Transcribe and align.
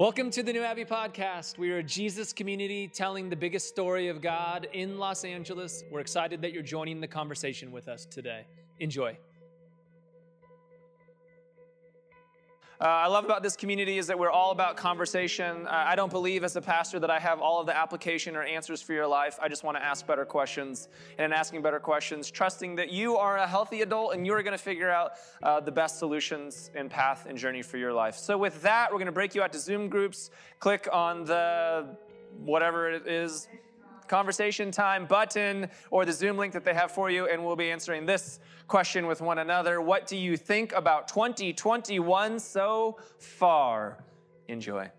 Welcome 0.00 0.30
to 0.30 0.42
the 0.42 0.54
New 0.54 0.62
Abbey 0.62 0.86
Podcast. 0.86 1.58
We 1.58 1.70
are 1.72 1.76
a 1.76 1.82
Jesus 1.82 2.32
community 2.32 2.88
telling 2.88 3.28
the 3.28 3.36
biggest 3.36 3.68
story 3.68 4.08
of 4.08 4.22
God 4.22 4.66
in 4.72 4.98
Los 4.98 5.26
Angeles. 5.26 5.84
We're 5.90 6.00
excited 6.00 6.40
that 6.40 6.54
you're 6.54 6.62
joining 6.62 7.02
the 7.02 7.06
conversation 7.06 7.70
with 7.70 7.86
us 7.86 8.06
today. 8.06 8.46
Enjoy. 8.78 9.18
Uh, 12.80 12.84
I 12.84 13.08
love 13.08 13.26
about 13.26 13.42
this 13.42 13.56
community 13.56 13.98
is 13.98 14.06
that 14.06 14.18
we're 14.18 14.30
all 14.30 14.52
about 14.52 14.78
conversation. 14.78 15.66
Uh, 15.66 15.70
I 15.70 15.96
don't 15.96 16.10
believe 16.10 16.42
as 16.44 16.56
a 16.56 16.62
pastor 16.62 16.98
that 17.00 17.10
I 17.10 17.18
have 17.18 17.38
all 17.38 17.60
of 17.60 17.66
the 17.66 17.76
application 17.76 18.34
or 18.36 18.42
answers 18.42 18.80
for 18.80 18.94
your 18.94 19.06
life. 19.06 19.38
I 19.42 19.48
just 19.48 19.64
want 19.64 19.76
to 19.76 19.84
ask 19.84 20.06
better 20.06 20.24
questions. 20.24 20.88
And 21.18 21.26
in 21.26 21.32
asking 21.34 21.60
better 21.60 21.78
questions, 21.78 22.30
trusting 22.30 22.76
that 22.76 22.90
you 22.90 23.18
are 23.18 23.36
a 23.36 23.46
healthy 23.46 23.82
adult 23.82 24.14
and 24.14 24.26
you're 24.26 24.42
going 24.42 24.56
to 24.56 24.62
figure 24.62 24.88
out 24.88 25.12
uh, 25.42 25.60
the 25.60 25.70
best 25.70 25.98
solutions 25.98 26.70
and 26.74 26.90
path 26.90 27.26
and 27.28 27.36
journey 27.36 27.60
for 27.60 27.76
your 27.76 27.92
life. 27.92 28.16
So, 28.16 28.38
with 28.38 28.62
that, 28.62 28.90
we're 28.90 28.98
going 28.98 29.06
to 29.06 29.12
break 29.12 29.34
you 29.34 29.42
out 29.42 29.52
to 29.52 29.58
Zoom 29.58 29.90
groups. 29.90 30.30
Click 30.58 30.88
on 30.90 31.24
the 31.24 31.84
whatever 32.38 32.90
it 32.90 33.06
is 33.06 33.46
conversation 34.10 34.72
time 34.72 35.06
button 35.06 35.70
or 35.90 36.04
the 36.04 36.12
Zoom 36.12 36.36
link 36.36 36.52
that 36.52 36.64
they 36.64 36.74
have 36.74 36.90
for 36.90 37.10
you, 37.10 37.28
and 37.28 37.42
we'll 37.44 37.56
be 37.56 37.70
answering 37.70 38.04
this 38.04 38.40
question 38.66 39.06
with 39.06 39.20
one 39.20 39.38
another. 39.38 39.80
What 39.80 40.08
do 40.08 40.16
you 40.16 40.36
think 40.36 40.72
about 40.72 41.06
2021 41.06 42.40
so 42.40 42.98
far? 43.18 44.04
Enjoy. 44.48 44.90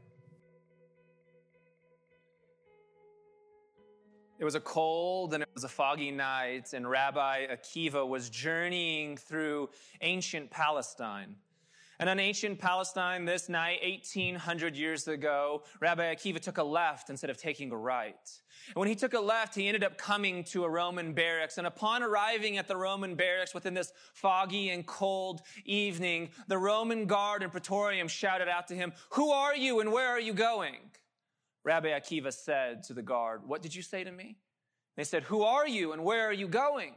It 4.39 4.45
was 4.45 4.55
a 4.55 4.61
cold 4.61 5.33
and 5.35 5.43
it 5.43 5.49
was 5.53 5.65
a 5.65 5.69
foggy 5.69 6.09
night, 6.09 6.73
and 6.73 6.89
Rabbi 6.89 7.47
Akiva 7.47 8.07
was 8.07 8.29
journeying 8.29 9.17
through 9.17 9.69
ancient 9.99 10.49
Palestine. 10.49 11.35
And 12.01 12.09
in 12.09 12.19
ancient 12.19 12.57
Palestine, 12.57 13.25
this 13.25 13.47
night, 13.47 13.79
1800 13.83 14.75
years 14.75 15.07
ago, 15.07 15.61
Rabbi 15.79 16.11
Akiva 16.11 16.39
took 16.39 16.57
a 16.57 16.63
left 16.63 17.11
instead 17.11 17.29
of 17.29 17.37
taking 17.37 17.71
a 17.71 17.77
right. 17.77 18.15
And 18.69 18.75
when 18.77 18.87
he 18.87 18.95
took 18.95 19.13
a 19.13 19.19
left, 19.19 19.53
he 19.53 19.67
ended 19.67 19.83
up 19.83 19.99
coming 19.99 20.43
to 20.45 20.63
a 20.63 20.69
Roman 20.69 21.13
barracks. 21.13 21.59
And 21.59 21.67
upon 21.67 22.01
arriving 22.01 22.57
at 22.57 22.67
the 22.67 22.75
Roman 22.75 23.13
barracks 23.13 23.53
within 23.53 23.75
this 23.75 23.93
foggy 24.15 24.71
and 24.71 24.83
cold 24.83 25.41
evening, 25.63 26.29
the 26.47 26.57
Roman 26.57 27.05
guard 27.05 27.43
and 27.43 27.51
praetorium 27.51 28.07
shouted 28.07 28.49
out 28.49 28.67
to 28.69 28.75
him, 28.75 28.93
Who 29.11 29.29
are 29.29 29.55
you 29.55 29.79
and 29.79 29.91
where 29.91 30.09
are 30.09 30.19
you 30.19 30.33
going? 30.33 30.77
Rabbi 31.63 31.89
Akiva 31.89 32.33
said 32.33 32.81
to 32.85 32.95
the 32.95 33.03
guard, 33.03 33.41
What 33.45 33.61
did 33.61 33.75
you 33.75 33.83
say 33.83 34.03
to 34.03 34.11
me? 34.11 34.37
They 34.97 35.03
said, 35.03 35.21
Who 35.21 35.43
are 35.43 35.67
you 35.67 35.91
and 35.91 36.03
where 36.03 36.27
are 36.27 36.33
you 36.33 36.47
going? 36.47 36.95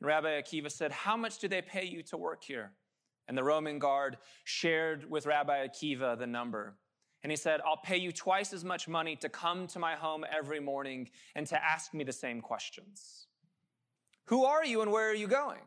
And 0.00 0.06
Rabbi 0.06 0.38
Akiva 0.38 0.70
said, 0.70 0.92
How 0.92 1.16
much 1.16 1.38
do 1.38 1.48
they 1.48 1.62
pay 1.62 1.86
you 1.86 2.02
to 2.02 2.18
work 2.18 2.44
here? 2.44 2.72
And 3.32 3.38
the 3.38 3.44
Roman 3.44 3.78
guard 3.78 4.18
shared 4.44 5.10
with 5.10 5.24
Rabbi 5.24 5.66
Akiva 5.66 6.18
the 6.18 6.26
number. 6.26 6.76
And 7.22 7.32
he 7.32 7.36
said, 7.36 7.62
I'll 7.66 7.78
pay 7.78 7.96
you 7.96 8.12
twice 8.12 8.52
as 8.52 8.62
much 8.62 8.88
money 8.88 9.16
to 9.16 9.30
come 9.30 9.66
to 9.68 9.78
my 9.78 9.94
home 9.94 10.26
every 10.30 10.60
morning 10.60 11.08
and 11.34 11.46
to 11.46 11.64
ask 11.64 11.94
me 11.94 12.04
the 12.04 12.12
same 12.12 12.42
questions. 12.42 13.28
Who 14.26 14.44
are 14.44 14.66
you 14.66 14.82
and 14.82 14.92
where 14.92 15.08
are 15.08 15.14
you 15.14 15.28
going? 15.28 15.62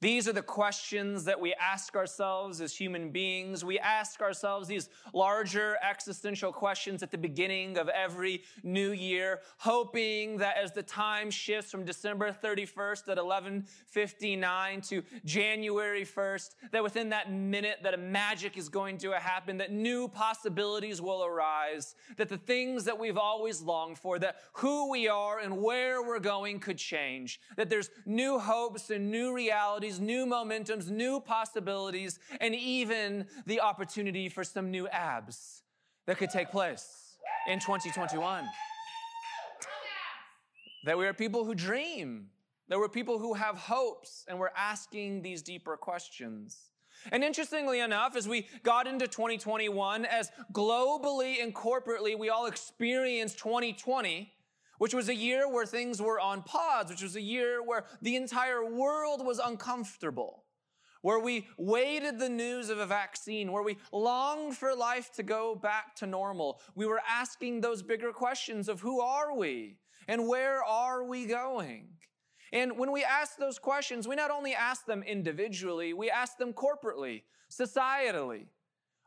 These 0.00 0.26
are 0.28 0.32
the 0.32 0.40
questions 0.40 1.24
that 1.24 1.38
we 1.38 1.52
ask 1.54 1.94
ourselves 1.94 2.62
as 2.62 2.74
human 2.74 3.10
beings. 3.10 3.66
We 3.66 3.78
ask 3.78 4.22
ourselves 4.22 4.66
these 4.66 4.88
larger 5.12 5.76
existential 5.82 6.52
questions 6.52 7.02
at 7.02 7.10
the 7.10 7.18
beginning 7.18 7.76
of 7.76 7.90
every 7.90 8.42
new 8.62 8.92
year, 8.92 9.40
hoping 9.58 10.38
that 10.38 10.56
as 10.56 10.72
the 10.72 10.82
time 10.82 11.30
shifts 11.30 11.70
from 11.70 11.84
December 11.84 12.32
31st 12.32 13.08
at 13.08 13.18
11:59 13.18 14.80
to 14.88 15.02
January 15.26 16.06
1st, 16.06 16.54
that 16.72 16.82
within 16.82 17.10
that 17.10 17.30
minute 17.30 17.80
that 17.82 17.92
a 17.92 17.98
magic 17.98 18.56
is 18.56 18.70
going 18.70 18.96
to 18.98 19.12
happen, 19.12 19.58
that 19.58 19.70
new 19.70 20.08
possibilities 20.08 21.02
will 21.02 21.24
arise, 21.24 21.94
that 22.16 22.30
the 22.30 22.38
things 22.38 22.84
that 22.84 22.98
we've 22.98 23.18
always 23.18 23.60
longed 23.60 23.98
for, 23.98 24.18
that 24.18 24.36
who 24.54 24.88
we 24.90 25.08
are 25.08 25.40
and 25.40 25.60
where 25.60 26.02
we're 26.02 26.18
going 26.18 26.58
could 26.58 26.78
change, 26.78 27.38
that 27.56 27.68
there's 27.68 27.90
new 28.06 28.38
hopes 28.38 28.88
and 28.88 29.10
new 29.10 29.34
realities 29.34 29.89
new 29.98 30.26
momentums, 30.26 30.90
new 30.90 31.20
possibilities, 31.20 32.18
and 32.40 32.54
even 32.54 33.26
the 33.46 33.60
opportunity 33.60 34.28
for 34.28 34.44
some 34.44 34.70
new 34.70 34.86
abs 34.88 35.62
that 36.06 36.18
could 36.18 36.30
take 36.30 36.50
place 36.50 37.16
in 37.48 37.58
2021. 37.58 38.44
That 40.84 40.96
we 40.96 41.06
are 41.06 41.12
people 41.12 41.44
who 41.44 41.54
dream, 41.54 42.28
that 42.68 42.78
we're 42.78 42.88
people 42.88 43.18
who 43.18 43.34
have 43.34 43.56
hopes, 43.56 44.24
and 44.28 44.38
we're 44.38 44.50
asking 44.56 45.22
these 45.22 45.42
deeper 45.42 45.76
questions. 45.76 46.70
And 47.12 47.24
interestingly 47.24 47.80
enough, 47.80 48.16
as 48.16 48.28
we 48.28 48.46
got 48.62 48.86
into 48.86 49.06
2021, 49.06 50.04
as 50.04 50.30
globally 50.52 51.42
and 51.42 51.54
corporately 51.54 52.18
we 52.18 52.28
all 52.28 52.46
experienced 52.46 53.38
2020, 53.38 54.32
which 54.80 54.94
was 54.94 55.10
a 55.10 55.14
year 55.14 55.46
where 55.46 55.66
things 55.66 56.00
were 56.00 56.18
on 56.18 56.42
pause, 56.42 56.88
which 56.88 57.02
was 57.02 57.14
a 57.14 57.20
year 57.20 57.62
where 57.62 57.84
the 58.00 58.16
entire 58.16 58.64
world 58.64 59.22
was 59.22 59.38
uncomfortable, 59.38 60.44
where 61.02 61.18
we 61.18 61.46
waited 61.58 62.18
the 62.18 62.30
news 62.30 62.70
of 62.70 62.78
a 62.78 62.86
vaccine, 62.86 63.52
where 63.52 63.62
we 63.62 63.76
longed 63.92 64.56
for 64.56 64.74
life 64.74 65.12
to 65.12 65.22
go 65.22 65.54
back 65.54 65.94
to 65.96 66.06
normal. 66.06 66.62
We 66.74 66.86
were 66.86 67.02
asking 67.06 67.60
those 67.60 67.82
bigger 67.82 68.10
questions 68.10 68.70
of 68.70 68.80
who 68.80 69.02
are 69.02 69.36
we 69.36 69.76
and 70.08 70.26
where 70.26 70.64
are 70.64 71.04
we 71.04 71.26
going? 71.26 71.88
And 72.50 72.78
when 72.78 72.90
we 72.90 73.04
ask 73.04 73.36
those 73.36 73.58
questions, 73.58 74.08
we 74.08 74.16
not 74.16 74.30
only 74.30 74.54
ask 74.54 74.86
them 74.86 75.02
individually, 75.02 75.92
we 75.92 76.08
ask 76.08 76.38
them 76.38 76.54
corporately, 76.54 77.24
societally. 77.52 78.46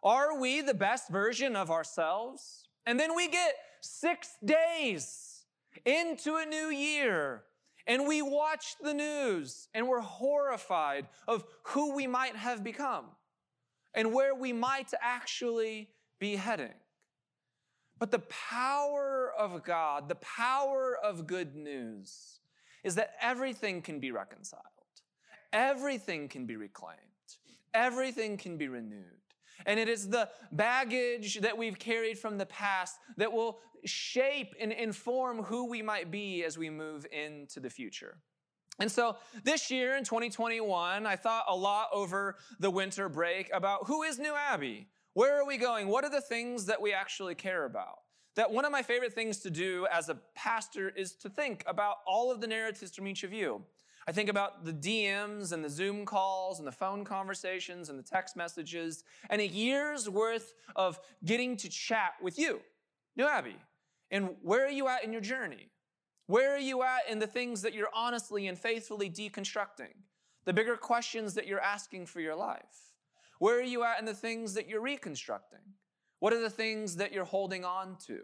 Are 0.04 0.40
we 0.40 0.62
the 0.62 0.76
best 0.76 1.10
version 1.10 1.56
of 1.56 1.72
ourselves? 1.72 2.68
And 2.86 3.00
then 3.00 3.16
we 3.16 3.28
get 3.28 3.56
six 3.82 4.38
days 4.46 5.33
into 5.86 6.36
a 6.36 6.46
new 6.46 6.70
year 6.70 7.44
and 7.86 8.08
we 8.08 8.22
watch 8.22 8.76
the 8.82 8.94
news 8.94 9.68
and 9.74 9.88
we're 9.88 10.00
horrified 10.00 11.08
of 11.28 11.44
who 11.64 11.94
we 11.94 12.08
might 12.08 12.36
have 12.36 12.64
become 12.64 13.06
and 13.94 14.14
where 14.14 14.34
we 14.34 14.54
might 14.54 14.92
actually 15.02 15.90
be 16.20 16.36
heading. 16.36 16.74
But 18.00 18.12
the 18.12 18.20
power 18.20 19.32
of 19.38 19.64
God, 19.64 20.10
the 20.10 20.16
power 20.16 20.98
of 21.04 21.28
good 21.28 21.56
news, 21.56 22.40
is 22.84 22.96
that 22.96 23.12
everything 23.22 23.82
can 23.82 24.00
be 24.00 24.12
reconciled, 24.12 24.64
everything 25.52 26.28
can 26.28 26.46
be 26.46 26.56
reclaimed, 26.56 26.98
everything 27.74 28.38
can 28.38 28.58
be 28.58 28.68
renewed. 28.68 29.23
And 29.66 29.80
it 29.80 29.88
is 29.88 30.10
the 30.10 30.30
baggage 30.52 31.42
that 31.42 31.58
we've 31.58 31.80
carried 31.80 32.18
from 32.18 32.38
the 32.38 32.46
past 32.46 32.98
that 33.18 33.32
will 33.32 33.60
shape 33.86 34.56
and 34.60 34.72
inform 34.72 35.44
who 35.44 35.70
we 35.70 35.82
might 35.82 36.12
be 36.12 36.44
as 36.44 36.58
we 36.58 36.70
move 36.70 37.06
into 37.12 37.60
the 37.60 37.70
future. 37.70 38.18
And 38.80 38.92
so 38.92 39.18
this 39.44 39.70
year 39.70 39.96
in 39.96 40.04
2021, 40.04 41.06
I 41.06 41.16
thought 41.16 41.46
a 41.48 41.56
lot 41.56 41.90
over 41.94 42.38
the 42.60 42.72
winter 42.72 43.08
break 43.08 43.52
about 43.54 43.88
who 43.88 44.04
is 44.04 44.18
New 44.18 44.34
Abbey? 44.34 44.88
Where 45.14 45.40
are 45.40 45.46
we 45.46 45.58
going? 45.58 45.88
What 45.88 46.04
are 46.04 46.10
the 46.10 46.22
things 46.22 46.66
that 46.66 46.82
we 46.82 46.92
actually 46.92 47.36
care 47.36 47.66
about? 47.66 48.00
That 48.36 48.52
one 48.52 48.66
of 48.66 48.72
my 48.72 48.82
favorite 48.82 49.14
things 49.14 49.40
to 49.40 49.52
do 49.52 49.86
as 49.92 50.10
a 50.10 50.18
pastor 50.34 50.90
is 50.90 51.14
to 51.18 51.30
think 51.30 51.64
about 51.68 51.98
all 52.08 52.32
of 52.32 52.42
the 52.42 52.48
narratives 52.48 52.96
from 52.96 53.08
each 53.08 53.24
of 53.24 53.32
you. 53.32 53.62
I 54.08 54.12
think 54.12 54.30
about 54.30 54.66
the 54.66 54.74
DMs 54.74 55.54
and 55.54 55.64
the 55.64 55.70
Zoom 55.70 56.06
calls 56.06 56.60
and 56.60 56.68
the 56.68 56.74
phone 56.74 57.06
conversations 57.06 57.90
and 57.90 57.98
the 57.98 58.04
text 58.04 58.36
messages 58.36 59.04
and 59.30 59.42
a 59.42 59.48
year's 59.48 60.10
worth 60.10 60.54
of 60.76 61.00
getting 61.24 61.56
to 61.58 61.70
chat 61.70 62.14
with 62.22 62.38
you, 62.38 62.60
New 63.16 63.26
Abbey. 63.26 63.56
And 64.12 64.36
where 64.42 64.66
are 64.66 64.72
you 64.72 64.88
at 64.88 65.04
in 65.04 65.12
your 65.12 65.22
journey? 65.22 65.70
Where 66.28 66.54
are 66.54 66.60
you 66.60 66.84
at 66.84 67.10
in 67.10 67.20
the 67.20 67.28
things 67.28 67.62
that 67.62 67.74
you're 67.74 67.90
honestly 67.94 68.48
and 68.48 68.58
faithfully 68.58 69.10
deconstructing? 69.10 69.94
The 70.46 70.54
bigger 70.54 70.76
questions 70.76 71.34
that 71.36 71.48
you're 71.48 71.62
asking 71.62 72.06
for 72.06 72.20
your 72.20 72.36
life? 72.36 72.94
Where 73.40 73.58
are 73.60 73.64
you 73.64 73.84
at 73.84 74.00
in 74.00 74.06
the 74.06 74.14
things 74.14 74.54
that 74.54 74.68
you're 74.70 74.82
reconstructing? 74.82 75.60
What 76.20 76.34
are 76.34 76.42
the 76.42 76.50
things 76.50 76.98
that 76.98 77.12
you're 77.12 77.26
holding 77.26 77.66
on 77.66 77.98
to? 78.08 78.22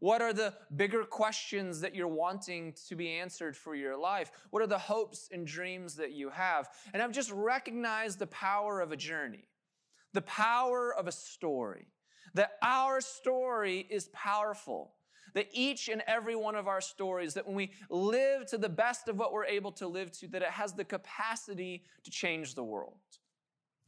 What 0.00 0.22
are 0.22 0.32
the 0.32 0.54
bigger 0.76 1.04
questions 1.04 1.80
that 1.80 1.94
you're 1.94 2.06
wanting 2.06 2.74
to 2.88 2.94
be 2.94 3.10
answered 3.10 3.56
for 3.56 3.74
your 3.74 3.96
life? 3.96 4.30
What 4.50 4.62
are 4.62 4.68
the 4.68 4.78
hopes 4.78 5.28
and 5.32 5.46
dreams 5.46 5.96
that 5.96 6.12
you 6.12 6.30
have? 6.30 6.68
And 6.92 7.02
I've 7.02 7.12
just 7.12 7.32
recognized 7.32 8.18
the 8.18 8.28
power 8.28 8.80
of 8.80 8.92
a 8.92 8.96
journey, 8.96 9.48
the 10.12 10.22
power 10.22 10.94
of 10.94 11.08
a 11.08 11.12
story, 11.12 11.88
that 12.34 12.52
our 12.62 13.00
story 13.00 13.86
is 13.90 14.08
powerful. 14.12 14.94
That 15.34 15.48
each 15.52 15.88
and 15.88 16.02
every 16.06 16.34
one 16.34 16.54
of 16.54 16.66
our 16.68 16.80
stories, 16.80 17.34
that 17.34 17.46
when 17.46 17.54
we 17.54 17.72
live 17.90 18.46
to 18.46 18.56
the 18.56 18.68
best 18.68 19.08
of 19.08 19.18
what 19.18 19.32
we're 19.32 19.44
able 19.44 19.70
to 19.72 19.86
live 19.86 20.10
to, 20.12 20.28
that 20.28 20.40
it 20.40 20.48
has 20.48 20.72
the 20.72 20.84
capacity 20.84 21.84
to 22.04 22.10
change 22.10 22.54
the 22.54 22.64
world. 22.64 22.96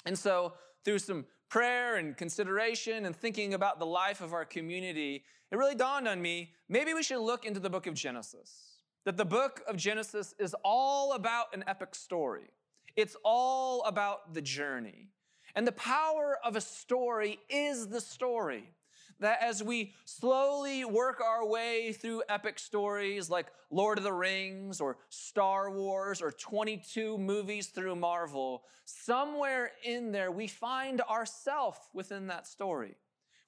And 0.05 0.19
so, 0.19 0.53
through 0.85 0.99
some 0.99 1.25
prayer 1.49 1.97
and 1.97 2.17
consideration 2.17 3.07
and 3.07 3.17
thinking 3.17 3.55
about 3.55 3.79
the 3.79 3.87
life 3.87 4.21
of 4.21 4.35
our 4.35 4.45
community, 4.45 5.25
it 5.51 5.57
really 5.57 5.75
dawned 5.75 6.07
on 6.07 6.21
me 6.23 6.53
maybe 6.69 6.95
we 6.95 7.03
should 7.03 7.21
look 7.21 7.45
into 7.45 7.61
the 7.61 7.71
book 7.71 7.87
of 7.87 7.95
Genesis. 7.95 8.67
That 9.05 9.17
the 9.17 9.25
book 9.25 9.63
of 9.67 9.77
Genesis 9.77 10.35
is 10.39 10.55
all 10.63 11.15
about 11.15 11.55
an 11.55 11.65
epic 11.67 11.95
story, 11.95 12.51
it's 12.97 13.17
all 13.25 13.83
about 13.85 14.35
the 14.35 14.43
journey. 14.43 15.09
And 15.55 15.67
the 15.67 15.73
power 15.73 16.39
of 16.45 16.55
a 16.55 16.61
story 16.61 17.41
is 17.49 17.89
the 17.89 18.01
story. 18.01 18.71
That 19.19 19.43
as 19.43 19.63
we 19.63 19.93
slowly 20.05 20.85
work 20.85 21.21
our 21.21 21.45
way 21.47 21.93
through 21.93 22.23
epic 22.29 22.59
stories 22.59 23.29
like 23.29 23.49
Lord 23.71 23.99
of 23.99 24.05
the 24.05 24.13
Rings 24.13 24.81
or 24.81 24.97
Star 25.09 25.71
Wars 25.71 26.23
or 26.23 26.31
22 26.31 27.19
movies 27.19 27.67
through 27.67 27.97
Marvel, 27.97 28.63
somewhere 28.85 29.73
in 29.85 30.13
there 30.13 30.31
we 30.31 30.47
find 30.47 31.01
ourself 31.03 31.89
within 31.93 32.29
that 32.29 32.47
story. 32.47 32.97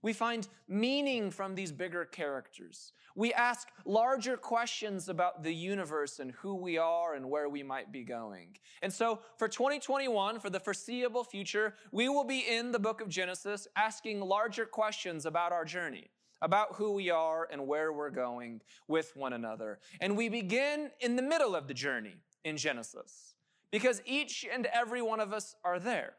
We 0.02 0.12
find 0.12 0.48
meaning 0.68 1.30
from 1.30 1.54
these 1.54 1.70
bigger 1.70 2.04
characters. 2.04 2.92
We 3.14 3.32
ask 3.32 3.68
larger 3.84 4.36
questions 4.36 5.08
about 5.08 5.42
the 5.44 5.54
universe 5.54 6.18
and 6.18 6.32
who 6.32 6.56
we 6.56 6.76
are 6.76 7.14
and 7.14 7.30
where 7.30 7.48
we 7.48 7.62
might 7.62 7.92
be 7.92 8.02
going. 8.02 8.56
And 8.82 8.92
so 8.92 9.20
for 9.38 9.46
2021, 9.46 10.40
for 10.40 10.50
the 10.50 10.58
foreseeable 10.58 11.22
future, 11.22 11.74
we 11.92 12.08
will 12.08 12.24
be 12.24 12.40
in 12.40 12.72
the 12.72 12.80
book 12.80 13.00
of 13.00 13.08
Genesis 13.08 13.68
asking 13.76 14.20
larger 14.20 14.66
questions 14.66 15.24
about 15.24 15.52
our 15.52 15.64
journey, 15.64 16.10
about 16.40 16.74
who 16.76 16.92
we 16.92 17.10
are 17.10 17.46
and 17.52 17.68
where 17.68 17.92
we're 17.92 18.10
going 18.10 18.60
with 18.88 19.14
one 19.14 19.34
another. 19.34 19.78
And 20.00 20.16
we 20.16 20.28
begin 20.28 20.90
in 21.00 21.14
the 21.14 21.22
middle 21.22 21.54
of 21.54 21.68
the 21.68 21.74
journey 21.74 22.16
in 22.44 22.56
Genesis 22.56 23.34
because 23.70 24.02
each 24.04 24.46
and 24.52 24.66
every 24.66 25.02
one 25.02 25.20
of 25.20 25.32
us 25.32 25.54
are 25.64 25.78
there. 25.78 26.14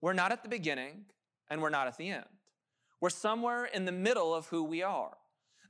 We're 0.00 0.14
not 0.14 0.32
at 0.32 0.42
the 0.42 0.48
beginning 0.48 1.04
and 1.50 1.60
we're 1.60 1.70
not 1.70 1.86
at 1.86 1.98
the 1.98 2.08
end. 2.08 2.24
We're 3.00 3.10
somewhere 3.10 3.64
in 3.64 3.84
the 3.84 3.92
middle 3.92 4.34
of 4.34 4.46
who 4.46 4.62
we 4.62 4.82
are. 4.82 5.16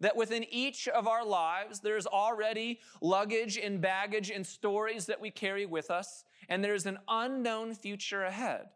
That 0.00 0.16
within 0.16 0.44
each 0.50 0.88
of 0.88 1.06
our 1.06 1.24
lives, 1.24 1.80
there's 1.80 2.06
already 2.06 2.80
luggage 3.02 3.58
and 3.58 3.80
baggage 3.80 4.30
and 4.30 4.46
stories 4.46 5.06
that 5.06 5.20
we 5.20 5.30
carry 5.30 5.66
with 5.66 5.90
us, 5.90 6.24
and 6.48 6.64
there's 6.64 6.86
an 6.86 6.98
unknown 7.06 7.74
future 7.74 8.24
ahead. 8.24 8.70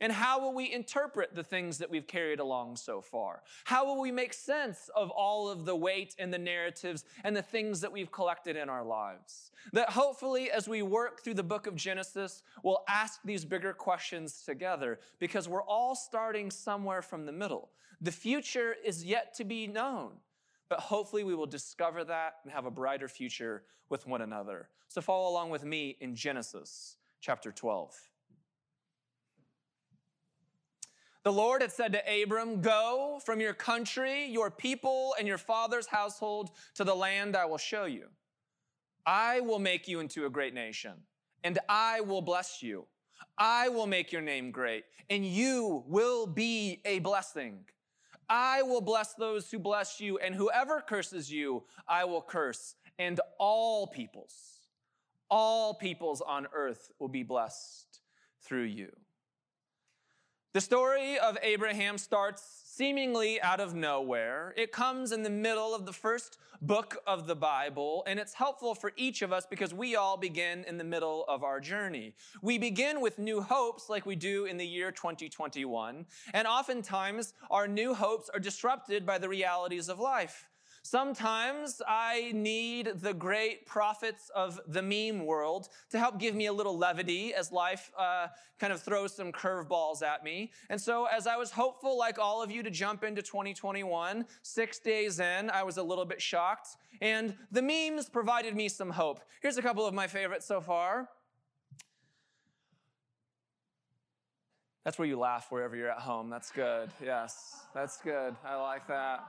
And 0.00 0.12
how 0.12 0.40
will 0.40 0.54
we 0.54 0.72
interpret 0.72 1.34
the 1.34 1.42
things 1.42 1.78
that 1.78 1.90
we've 1.90 2.06
carried 2.06 2.38
along 2.38 2.76
so 2.76 3.00
far? 3.00 3.42
How 3.64 3.84
will 3.84 4.00
we 4.00 4.12
make 4.12 4.32
sense 4.32 4.88
of 4.94 5.10
all 5.10 5.48
of 5.48 5.64
the 5.64 5.74
weight 5.74 6.14
and 6.20 6.32
the 6.32 6.38
narratives 6.38 7.04
and 7.24 7.34
the 7.34 7.42
things 7.42 7.80
that 7.80 7.90
we've 7.90 8.12
collected 8.12 8.56
in 8.56 8.68
our 8.68 8.84
lives? 8.84 9.50
That 9.72 9.90
hopefully, 9.90 10.52
as 10.52 10.68
we 10.68 10.82
work 10.82 11.24
through 11.24 11.34
the 11.34 11.42
book 11.42 11.66
of 11.66 11.74
Genesis, 11.74 12.44
we'll 12.62 12.84
ask 12.88 13.20
these 13.24 13.44
bigger 13.44 13.72
questions 13.72 14.42
together 14.42 15.00
because 15.18 15.48
we're 15.48 15.64
all 15.64 15.96
starting 15.96 16.52
somewhere 16.52 17.02
from 17.02 17.26
the 17.26 17.32
middle. 17.32 17.70
The 18.00 18.12
future 18.12 18.76
is 18.84 19.04
yet 19.04 19.34
to 19.34 19.44
be 19.44 19.66
known, 19.66 20.12
but 20.68 20.80
hopefully 20.80 21.24
we 21.24 21.34
will 21.34 21.46
discover 21.46 22.04
that 22.04 22.34
and 22.44 22.52
have 22.52 22.64
a 22.64 22.70
brighter 22.70 23.08
future 23.08 23.64
with 23.88 24.06
one 24.06 24.22
another. 24.22 24.68
So 24.88 25.00
follow 25.00 25.28
along 25.30 25.50
with 25.50 25.64
me 25.64 25.96
in 26.00 26.14
Genesis 26.14 26.96
chapter 27.20 27.50
12. 27.50 27.94
The 31.24 31.32
Lord 31.32 31.60
had 31.60 31.72
said 31.72 31.92
to 31.92 32.22
Abram, 32.22 32.62
Go 32.62 33.20
from 33.24 33.40
your 33.40 33.52
country, 33.52 34.26
your 34.26 34.50
people, 34.50 35.14
and 35.18 35.26
your 35.26 35.36
father's 35.36 35.86
household 35.86 36.50
to 36.74 36.84
the 36.84 36.94
land 36.94 37.36
I 37.36 37.44
will 37.44 37.58
show 37.58 37.84
you. 37.84 38.06
I 39.04 39.40
will 39.40 39.58
make 39.58 39.88
you 39.88 40.00
into 40.00 40.26
a 40.26 40.30
great 40.30 40.54
nation, 40.54 40.92
and 41.42 41.58
I 41.68 42.00
will 42.02 42.22
bless 42.22 42.62
you. 42.62 42.86
I 43.36 43.68
will 43.68 43.86
make 43.86 44.12
your 44.12 44.22
name 44.22 44.50
great, 44.50 44.84
and 45.10 45.26
you 45.26 45.82
will 45.86 46.26
be 46.26 46.80
a 46.84 47.00
blessing. 47.00 47.64
I 48.28 48.62
will 48.62 48.80
bless 48.80 49.14
those 49.14 49.50
who 49.50 49.58
bless 49.58 50.00
you, 50.00 50.18
and 50.18 50.34
whoever 50.34 50.80
curses 50.80 51.32
you, 51.32 51.64
I 51.86 52.04
will 52.04 52.22
curse. 52.22 52.74
And 52.98 53.20
all 53.38 53.86
peoples, 53.86 54.34
all 55.30 55.74
peoples 55.74 56.20
on 56.20 56.46
earth 56.52 56.90
will 56.98 57.08
be 57.08 57.22
blessed 57.22 58.00
through 58.42 58.64
you. 58.64 58.90
The 60.54 60.60
story 60.60 61.18
of 61.18 61.38
Abraham 61.42 61.98
starts 61.98 62.42
seemingly 62.78 63.42
out 63.42 63.58
of 63.58 63.74
nowhere. 63.74 64.54
It 64.56 64.70
comes 64.70 65.10
in 65.10 65.24
the 65.24 65.30
middle 65.30 65.74
of 65.74 65.84
the 65.84 65.92
first 65.92 66.38
book 66.62 66.96
of 67.08 67.26
the 67.26 67.34
Bible, 67.34 68.04
and 68.06 68.20
it's 68.20 68.34
helpful 68.34 68.72
for 68.72 68.92
each 68.96 69.20
of 69.20 69.32
us 69.32 69.44
because 69.50 69.74
we 69.74 69.96
all 69.96 70.16
begin 70.16 70.62
in 70.62 70.78
the 70.78 70.84
middle 70.84 71.24
of 71.26 71.42
our 71.42 71.58
journey. 71.58 72.14
We 72.40 72.56
begin 72.56 73.00
with 73.00 73.18
new 73.18 73.40
hopes 73.40 73.88
like 73.88 74.06
we 74.06 74.14
do 74.14 74.44
in 74.44 74.58
the 74.58 74.64
year 74.64 74.92
2021, 74.92 76.06
and 76.32 76.46
oftentimes 76.46 77.34
our 77.50 77.66
new 77.66 77.94
hopes 77.94 78.30
are 78.32 78.38
disrupted 78.38 79.04
by 79.04 79.18
the 79.18 79.28
realities 79.28 79.88
of 79.88 79.98
life. 79.98 80.46
Sometimes 80.90 81.82
I 81.86 82.32
need 82.34 82.92
the 83.02 83.12
great 83.12 83.66
prophets 83.66 84.30
of 84.34 84.58
the 84.66 84.80
meme 84.80 85.26
world 85.26 85.68
to 85.90 85.98
help 85.98 86.18
give 86.18 86.34
me 86.34 86.46
a 86.46 86.52
little 86.52 86.78
levity 86.78 87.34
as 87.34 87.52
life 87.52 87.92
uh, 87.98 88.28
kind 88.58 88.72
of 88.72 88.80
throws 88.80 89.14
some 89.14 89.30
curveballs 89.30 90.02
at 90.02 90.24
me. 90.24 90.50
And 90.70 90.80
so, 90.80 91.04
as 91.04 91.26
I 91.26 91.36
was 91.36 91.50
hopeful, 91.50 91.98
like 91.98 92.18
all 92.18 92.42
of 92.42 92.50
you, 92.50 92.62
to 92.62 92.70
jump 92.70 93.04
into 93.04 93.20
2021, 93.20 94.24
six 94.40 94.78
days 94.78 95.20
in, 95.20 95.50
I 95.50 95.62
was 95.62 95.76
a 95.76 95.82
little 95.82 96.06
bit 96.06 96.22
shocked. 96.22 96.68
And 97.02 97.34
the 97.52 97.60
memes 97.60 98.08
provided 98.08 98.56
me 98.56 98.70
some 98.70 98.88
hope. 98.88 99.20
Here's 99.42 99.58
a 99.58 99.62
couple 99.62 99.84
of 99.84 99.92
my 99.92 100.06
favorites 100.06 100.46
so 100.46 100.62
far. 100.62 101.10
That's 104.86 104.98
where 104.98 105.06
you 105.06 105.18
laugh 105.18 105.48
wherever 105.50 105.76
you're 105.76 105.90
at 105.90 105.98
home. 105.98 106.30
That's 106.30 106.50
good. 106.50 106.88
Yes, 107.04 107.60
that's 107.74 107.98
good. 107.98 108.34
I 108.42 108.54
like 108.54 108.88
that. 108.88 109.26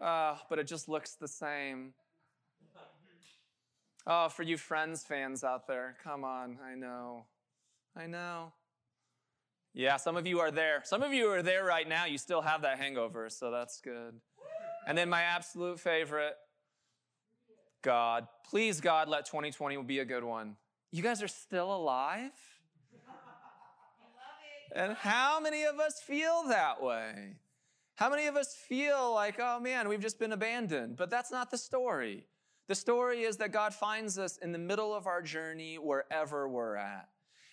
Oh, 0.00 0.38
but 0.48 0.58
it 0.58 0.66
just 0.66 0.88
looks 0.88 1.14
the 1.14 1.28
same. 1.28 1.94
Oh, 4.06 4.28
for 4.28 4.42
you 4.42 4.56
Friends 4.56 5.04
fans 5.04 5.44
out 5.44 5.66
there, 5.66 5.96
come 6.02 6.24
on. 6.24 6.58
I 6.64 6.74
know. 6.74 7.26
I 7.96 8.06
know. 8.06 8.52
Yeah, 9.74 9.96
some 9.96 10.16
of 10.16 10.26
you 10.26 10.40
are 10.40 10.50
there. 10.50 10.82
Some 10.84 11.02
of 11.02 11.12
you 11.12 11.28
are 11.28 11.42
there 11.42 11.64
right 11.64 11.88
now. 11.88 12.04
You 12.04 12.18
still 12.18 12.42
have 12.42 12.62
that 12.62 12.78
hangover, 12.78 13.30
so 13.30 13.50
that's 13.50 13.80
good. 13.80 14.20
And 14.86 14.98
then 14.98 15.08
my 15.08 15.22
absolute 15.22 15.78
favorite 15.78 16.34
God. 17.82 18.28
Please, 18.48 18.80
God, 18.80 19.08
let 19.08 19.26
2020 19.26 19.82
be 19.82 19.98
a 19.98 20.04
good 20.04 20.24
one. 20.24 20.56
You 20.90 21.02
guys 21.02 21.22
are 21.22 21.28
still 21.28 21.74
alive? 21.74 22.30
I 23.08 24.78
love 24.78 24.86
it. 24.86 24.90
And 24.90 24.96
how 24.96 25.40
many 25.40 25.64
of 25.64 25.80
us 25.80 26.00
feel 26.00 26.44
that 26.48 26.82
way? 26.82 27.36
How 27.94 28.08
many 28.08 28.26
of 28.26 28.36
us 28.36 28.54
feel 28.54 29.14
like, 29.14 29.38
oh 29.38 29.60
man, 29.60 29.88
we've 29.88 30.00
just 30.00 30.18
been 30.18 30.32
abandoned? 30.32 30.96
But 30.96 31.10
that's 31.10 31.30
not 31.30 31.50
the 31.50 31.58
story. 31.58 32.26
The 32.68 32.74
story 32.74 33.22
is 33.22 33.36
that 33.38 33.52
God 33.52 33.74
finds 33.74 34.18
us 34.18 34.38
in 34.38 34.52
the 34.52 34.58
middle 34.58 34.94
of 34.94 35.06
our 35.06 35.20
journey 35.20 35.76
wherever 35.76 36.48
we're 36.48 36.76
at. 36.76 37.08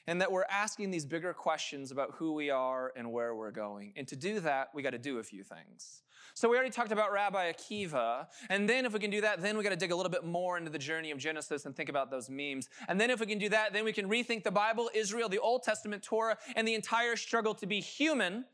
And 0.07 0.21
that 0.21 0.31
we're 0.31 0.45
asking 0.49 0.89
these 0.89 1.05
bigger 1.05 1.33
questions 1.33 1.91
about 1.91 2.13
who 2.15 2.33
we 2.33 2.49
are 2.49 2.91
and 2.95 3.11
where 3.11 3.35
we're 3.35 3.51
going. 3.51 3.93
And 3.95 4.07
to 4.07 4.15
do 4.15 4.39
that, 4.39 4.69
we 4.73 4.81
got 4.81 4.91
to 4.91 4.97
do 4.97 5.19
a 5.19 5.23
few 5.23 5.43
things. 5.43 6.01
So 6.33 6.49
we 6.49 6.55
already 6.55 6.71
talked 6.71 6.91
about 6.91 7.11
Rabbi 7.11 7.51
Akiva. 7.51 8.25
And 8.49 8.67
then 8.67 8.85
if 8.85 8.93
we 8.93 8.99
can 8.99 9.11
do 9.11 9.21
that, 9.21 9.41
then 9.41 9.57
we 9.57 9.63
got 9.63 9.69
to 9.69 9.75
dig 9.75 9.91
a 9.91 9.95
little 9.95 10.09
bit 10.09 10.23
more 10.23 10.57
into 10.57 10.71
the 10.71 10.79
journey 10.79 11.11
of 11.11 11.19
Genesis 11.19 11.65
and 11.65 11.75
think 11.75 11.89
about 11.89 12.09
those 12.09 12.29
memes. 12.29 12.69
And 12.87 12.99
then 12.99 13.09
if 13.09 13.19
we 13.19 13.25
can 13.27 13.37
do 13.37 13.49
that, 13.49 13.73
then 13.73 13.83
we 13.83 13.93
can 13.93 14.09
rethink 14.09 14.43
the 14.43 14.51
Bible, 14.51 14.89
Israel, 14.95 15.29
the 15.29 15.39
Old 15.39 15.63
Testament 15.63 16.01
Torah, 16.01 16.37
and 16.55 16.67
the 16.67 16.75
entire 16.75 17.15
struggle 17.15 17.53
to 17.55 17.67
be 17.67 17.79
human 17.79 18.45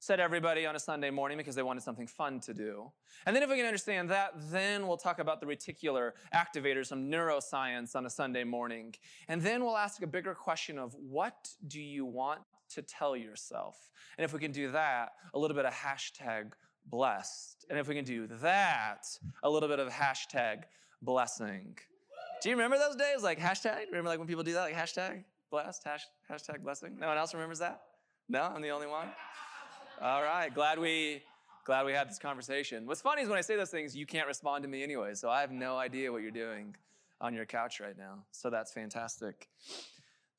said 0.00 0.20
everybody 0.20 0.64
on 0.64 0.76
a 0.76 0.78
Sunday 0.78 1.10
morning 1.10 1.38
because 1.38 1.54
they 1.54 1.62
wanted 1.62 1.82
something 1.82 2.06
fun 2.06 2.40
to 2.40 2.54
do. 2.54 2.90
And 3.26 3.34
then 3.34 3.42
if 3.42 3.50
we 3.50 3.56
can 3.56 3.66
understand 3.66 4.10
that, 4.10 4.32
then 4.50 4.86
we'll 4.86 4.96
talk 4.96 5.18
about 5.18 5.40
the 5.40 5.46
reticular 5.46 6.12
activators, 6.34 6.86
some 6.86 7.10
neuroscience 7.10 7.96
on 7.96 8.06
a 8.06 8.10
Sunday 8.10 8.44
morning. 8.44 8.94
And 9.26 9.42
then 9.42 9.64
we'll 9.64 9.76
ask 9.76 10.02
a 10.02 10.06
bigger 10.06 10.34
question 10.34 10.78
of 10.78 10.94
what 10.94 11.48
do 11.66 11.80
you 11.80 12.04
want 12.04 12.40
to 12.70 12.82
tell 12.82 13.16
yourself? 13.16 13.90
And 14.16 14.24
if 14.24 14.32
we 14.32 14.38
can 14.38 14.52
do 14.52 14.70
that, 14.72 15.12
a 15.34 15.38
little 15.38 15.56
bit 15.56 15.64
of 15.64 15.72
hashtag 15.72 16.52
blessed. 16.86 17.66
And 17.68 17.78
if 17.78 17.88
we 17.88 17.94
can 17.94 18.04
do 18.04 18.28
that, 18.40 19.04
a 19.42 19.50
little 19.50 19.68
bit 19.68 19.80
of 19.80 19.88
hashtag 19.88 20.62
blessing. 21.02 21.76
Do 22.40 22.50
you 22.50 22.54
remember 22.54 22.78
those 22.78 22.94
days? 22.94 23.22
Like 23.22 23.40
hashtag? 23.40 23.86
Remember 23.88 24.10
like 24.10 24.18
when 24.18 24.28
people 24.28 24.44
do 24.44 24.52
that? 24.52 24.62
Like 24.62 24.76
hashtag 24.76 25.24
blessed, 25.50 25.82
hash, 25.84 26.04
hashtag 26.30 26.62
blessing? 26.62 26.96
No 27.00 27.08
one 27.08 27.18
else 27.18 27.34
remembers 27.34 27.58
that? 27.58 27.82
No, 28.28 28.42
I'm 28.42 28.62
the 28.62 28.70
only 28.70 28.86
one? 28.86 29.08
All 30.00 30.22
right, 30.22 30.54
glad 30.54 30.78
we 30.78 31.22
glad 31.64 31.84
we 31.84 31.92
had 31.92 32.08
this 32.08 32.20
conversation. 32.20 32.86
What's 32.86 33.00
funny 33.00 33.22
is 33.22 33.28
when 33.28 33.36
I 33.36 33.40
say 33.40 33.56
those 33.56 33.70
things, 33.70 33.96
you 33.96 34.06
can't 34.06 34.28
respond 34.28 34.62
to 34.62 34.68
me 34.68 34.84
anyway, 34.84 35.14
so 35.14 35.28
I 35.28 35.40
have 35.40 35.50
no 35.50 35.76
idea 35.76 36.12
what 36.12 36.22
you're 36.22 36.30
doing 36.30 36.76
on 37.20 37.34
your 37.34 37.44
couch 37.44 37.80
right 37.80 37.98
now. 37.98 38.22
So 38.30 38.48
that's 38.48 38.72
fantastic. 38.72 39.48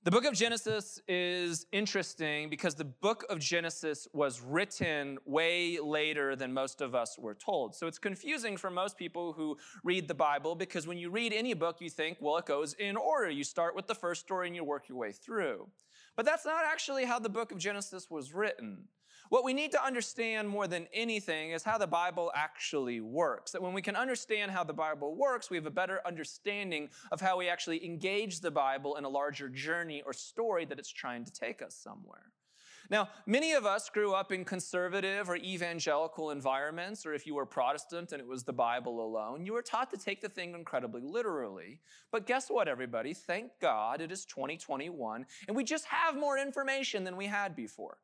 The 0.05 0.11
book 0.11 0.23
of 0.23 0.33
Genesis 0.33 1.01
is 1.09 1.65
interesting 1.73 2.49
because 2.49 2.75
the 2.75 2.85
book 2.85 3.25
of 3.29 3.39
Genesis 3.39 4.07
was 4.13 4.39
written 4.39 5.17
way 5.25 5.77
later 5.77 6.37
than 6.37 6.53
most 6.53 6.79
of 6.79 6.95
us 6.95 7.19
were 7.19 7.35
told. 7.35 7.75
So 7.75 7.85
it's 7.85 7.99
confusing 7.99 8.55
for 8.55 8.69
most 8.69 8.97
people 8.97 9.33
who 9.33 9.57
read 9.83 10.07
the 10.07 10.15
Bible 10.15 10.55
because 10.55 10.87
when 10.87 10.97
you 10.97 11.09
read 11.09 11.33
any 11.33 11.53
book, 11.53 11.81
you 11.81 11.89
think, 11.89 12.17
well, 12.21 12.37
it 12.37 12.45
goes 12.45 12.75
in 12.75 12.95
order. 12.95 13.29
You 13.29 13.43
start 13.43 13.75
with 13.75 13.87
the 13.87 13.95
first 13.95 14.21
story 14.21 14.47
and 14.47 14.55
you 14.55 14.63
work 14.63 14.87
your 14.87 14.97
way 14.97 15.11
through. 15.11 15.67
But 16.15 16.25
that's 16.25 16.45
not 16.45 16.63
actually 16.63 17.03
how 17.03 17.19
the 17.19 17.27
book 17.27 17.51
of 17.51 17.57
Genesis 17.57 18.09
was 18.09 18.33
written. 18.33 18.87
What 19.29 19.43
we 19.43 19.53
need 19.53 19.71
to 19.74 19.83
understand 19.83 20.50
more 20.50 20.67
than 20.67 20.88
anything 20.91 21.51
is 21.51 21.63
how 21.63 21.77
the 21.77 21.86
Bible 21.86 22.31
actually 22.33 23.00
works. 23.00 23.51
That 23.51 23.62
when 23.62 23.74
we 23.74 23.81
can 23.81 23.95
understand 23.95 24.50
how 24.50 24.63
the 24.63 24.74
Bible 24.74 25.15
works, 25.15 25.51
we 25.51 25.57
have 25.57 25.67
a 25.67 25.71
better 25.71 26.01
understanding 26.05 26.89
of 27.12 27.21
how 27.21 27.38
we 27.38 27.48
actually 27.48 27.86
engage 27.86 28.41
the 28.41 28.50
Bible 28.50 28.95
in 28.95 29.05
a 29.05 29.09
larger 29.09 29.48
journey 29.48 30.01
or 30.03 30.13
story 30.13 30.65
that 30.65 30.79
it's 30.79 30.91
trying 30.91 31.25
to 31.25 31.31
take 31.31 31.62
us 31.62 31.75
somewhere. 31.75 32.31
Now, 32.89 33.09
many 33.27 33.51
of 33.51 33.67
us 33.67 33.88
grew 33.88 34.13
up 34.13 34.31
in 34.31 34.43
conservative 34.43 35.29
or 35.29 35.36
evangelical 35.36 36.31
environments, 36.31 37.05
or 37.05 37.13
if 37.13 37.27
you 37.27 37.36
were 37.36 37.45
Protestant 37.45 38.12
and 38.13 38.19
it 38.19 38.27
was 38.27 38.43
the 38.43 38.53
Bible 38.53 39.05
alone, 39.05 39.45
you 39.45 39.53
were 39.53 39.62
taught 39.62 39.91
to 39.91 39.98
take 39.98 40.21
the 40.21 40.29
thing 40.29 40.55
incredibly 40.55 41.01
literally. 41.01 41.81
But 42.12 42.25
guess 42.25 42.50
what, 42.50 42.67
everybody? 42.67 43.13
Thank 43.13 43.51
God 43.62 44.01
it 44.01 44.12
is 44.12 44.25
2021, 44.25 45.27
and 45.48 45.55
we 45.55 45.63
just 45.63 45.86
have 45.86 46.17
more 46.17 46.39
information 46.39 47.03
than 47.03 47.15
we 47.15 47.27
had 47.27 47.55
before. 47.55 48.00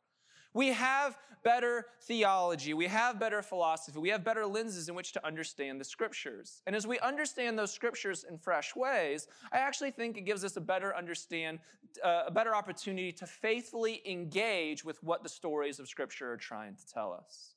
We 0.55 0.69
have 0.69 1.17
better 1.43 1.87
theology. 2.01 2.73
We 2.73 2.87
have 2.87 3.19
better 3.19 3.41
philosophy. 3.41 3.99
We 3.99 4.09
have 4.09 4.23
better 4.23 4.45
lenses 4.47 4.87
in 4.87 4.95
which 4.95 5.11
to 5.11 5.25
understand 5.27 5.81
the 5.81 5.83
scriptures. 5.83 6.63
And 6.65 6.75
as 6.75 6.87
we 6.87 6.97
understand 6.99 7.59
those 7.59 7.73
scriptures 7.73 8.25
in 8.27 8.37
fresh 8.37 8.73
ways, 8.73 9.27
I 9.51 9.57
actually 9.57 9.91
think 9.91 10.17
it 10.17 10.21
gives 10.21 10.45
us 10.45 10.55
a 10.55 10.61
better 10.61 10.95
understand, 10.95 11.59
uh, 12.01 12.23
a 12.27 12.31
better 12.31 12.55
opportunity 12.55 13.11
to 13.11 13.27
faithfully 13.27 14.01
engage 14.05 14.85
with 14.85 15.03
what 15.03 15.23
the 15.23 15.29
stories 15.29 15.77
of 15.79 15.89
scripture 15.89 16.31
are 16.31 16.37
trying 16.37 16.75
to 16.75 16.87
tell 16.87 17.11
us. 17.11 17.54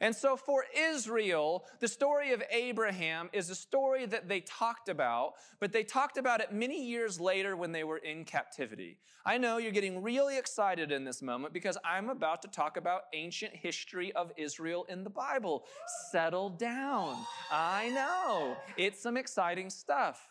And 0.00 0.16
so 0.16 0.36
for 0.36 0.64
Israel, 0.74 1.66
the 1.78 1.88
story 1.88 2.32
of 2.32 2.42
Abraham 2.50 3.28
is 3.32 3.50
a 3.50 3.54
story 3.54 4.06
that 4.06 4.28
they 4.28 4.40
talked 4.40 4.88
about, 4.88 5.34
but 5.60 5.72
they 5.72 5.84
talked 5.84 6.16
about 6.16 6.40
it 6.40 6.52
many 6.52 6.86
years 6.86 7.20
later 7.20 7.54
when 7.54 7.72
they 7.72 7.84
were 7.84 7.98
in 7.98 8.24
captivity. 8.24 8.98
I 9.26 9.36
know 9.36 9.58
you're 9.58 9.72
getting 9.72 10.02
really 10.02 10.38
excited 10.38 10.90
in 10.90 11.04
this 11.04 11.20
moment 11.20 11.52
because 11.52 11.76
I'm 11.84 12.08
about 12.08 12.40
to 12.42 12.48
talk 12.48 12.78
about 12.78 13.02
ancient 13.12 13.54
history 13.54 14.10
of 14.12 14.32
Israel 14.38 14.86
in 14.88 15.04
the 15.04 15.10
Bible. 15.10 15.64
Settle 16.10 16.48
down. 16.48 17.18
I 17.52 17.90
know. 17.90 18.56
It's 18.78 19.02
some 19.02 19.18
exciting 19.18 19.68
stuff. 19.68 20.26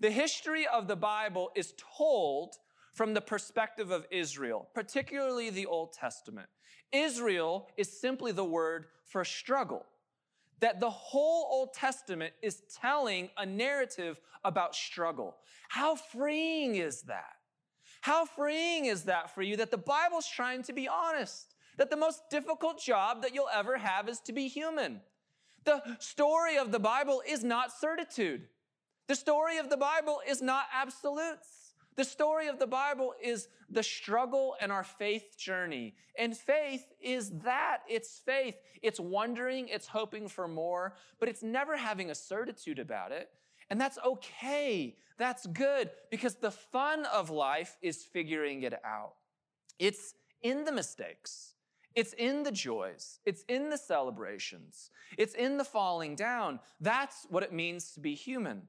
The 0.00 0.10
history 0.10 0.66
of 0.66 0.88
the 0.88 0.96
Bible 0.96 1.50
is 1.54 1.74
told 1.96 2.56
from 2.94 3.14
the 3.14 3.20
perspective 3.20 3.92
of 3.92 4.06
Israel, 4.10 4.68
particularly 4.74 5.50
the 5.50 5.66
Old 5.66 5.92
Testament. 5.92 6.48
Israel 6.92 7.68
is 7.76 8.00
simply 8.00 8.32
the 8.32 8.44
word 8.44 8.86
for 9.04 9.24
struggle. 9.24 9.86
That 10.60 10.80
the 10.80 10.90
whole 10.90 11.48
Old 11.50 11.72
Testament 11.72 12.34
is 12.42 12.62
telling 12.80 13.30
a 13.36 13.46
narrative 13.46 14.20
about 14.44 14.74
struggle. 14.74 15.36
How 15.68 15.94
freeing 15.94 16.74
is 16.74 17.02
that? 17.02 17.36
How 18.02 18.24
freeing 18.24 18.86
is 18.86 19.04
that 19.04 19.34
for 19.34 19.42
you 19.42 19.56
that 19.56 19.70
the 19.70 19.78
Bible's 19.78 20.28
trying 20.28 20.62
to 20.64 20.72
be 20.72 20.88
honest? 20.88 21.54
That 21.76 21.90
the 21.90 21.96
most 21.96 22.22
difficult 22.30 22.80
job 22.80 23.22
that 23.22 23.34
you'll 23.34 23.48
ever 23.52 23.78
have 23.78 24.08
is 24.08 24.20
to 24.20 24.32
be 24.32 24.48
human. 24.48 25.00
The 25.64 25.82
story 25.98 26.56
of 26.56 26.72
the 26.72 26.78
Bible 26.78 27.22
is 27.26 27.44
not 27.44 27.72
certitude. 27.72 28.48
The 29.06 29.14
story 29.14 29.58
of 29.58 29.70
the 29.70 29.76
Bible 29.76 30.20
is 30.26 30.40
not 30.40 30.64
absolutes. 30.72 31.48
The 31.96 32.04
story 32.04 32.48
of 32.48 32.58
the 32.58 32.66
Bible 32.66 33.14
is 33.22 33.48
the 33.68 33.82
struggle 33.82 34.56
and 34.60 34.72
our 34.72 34.84
faith 34.84 35.36
journey. 35.36 35.94
And 36.18 36.36
faith 36.36 36.84
is 37.00 37.30
that 37.44 37.78
it's 37.88 38.18
faith. 38.24 38.56
It's 38.82 39.00
wondering, 39.00 39.68
it's 39.68 39.86
hoping 39.86 40.28
for 40.28 40.48
more, 40.48 40.94
but 41.18 41.28
it's 41.28 41.42
never 41.42 41.76
having 41.76 42.10
a 42.10 42.14
certitude 42.14 42.78
about 42.78 43.12
it. 43.12 43.28
And 43.68 43.80
that's 43.80 43.98
okay. 44.04 44.96
That's 45.18 45.46
good 45.46 45.90
because 46.10 46.36
the 46.36 46.50
fun 46.50 47.04
of 47.06 47.30
life 47.30 47.76
is 47.82 48.02
figuring 48.02 48.62
it 48.62 48.74
out. 48.84 49.14
It's 49.78 50.14
in 50.42 50.64
the 50.64 50.72
mistakes. 50.72 51.54
It's 51.94 52.12
in 52.14 52.42
the 52.44 52.52
joys. 52.52 53.18
It's 53.24 53.44
in 53.48 53.68
the 53.68 53.78
celebrations. 53.78 54.90
It's 55.18 55.34
in 55.34 55.56
the 55.56 55.64
falling 55.64 56.14
down. 56.14 56.60
That's 56.80 57.26
what 57.28 57.42
it 57.42 57.52
means 57.52 57.92
to 57.92 58.00
be 58.00 58.14
human. 58.14 58.62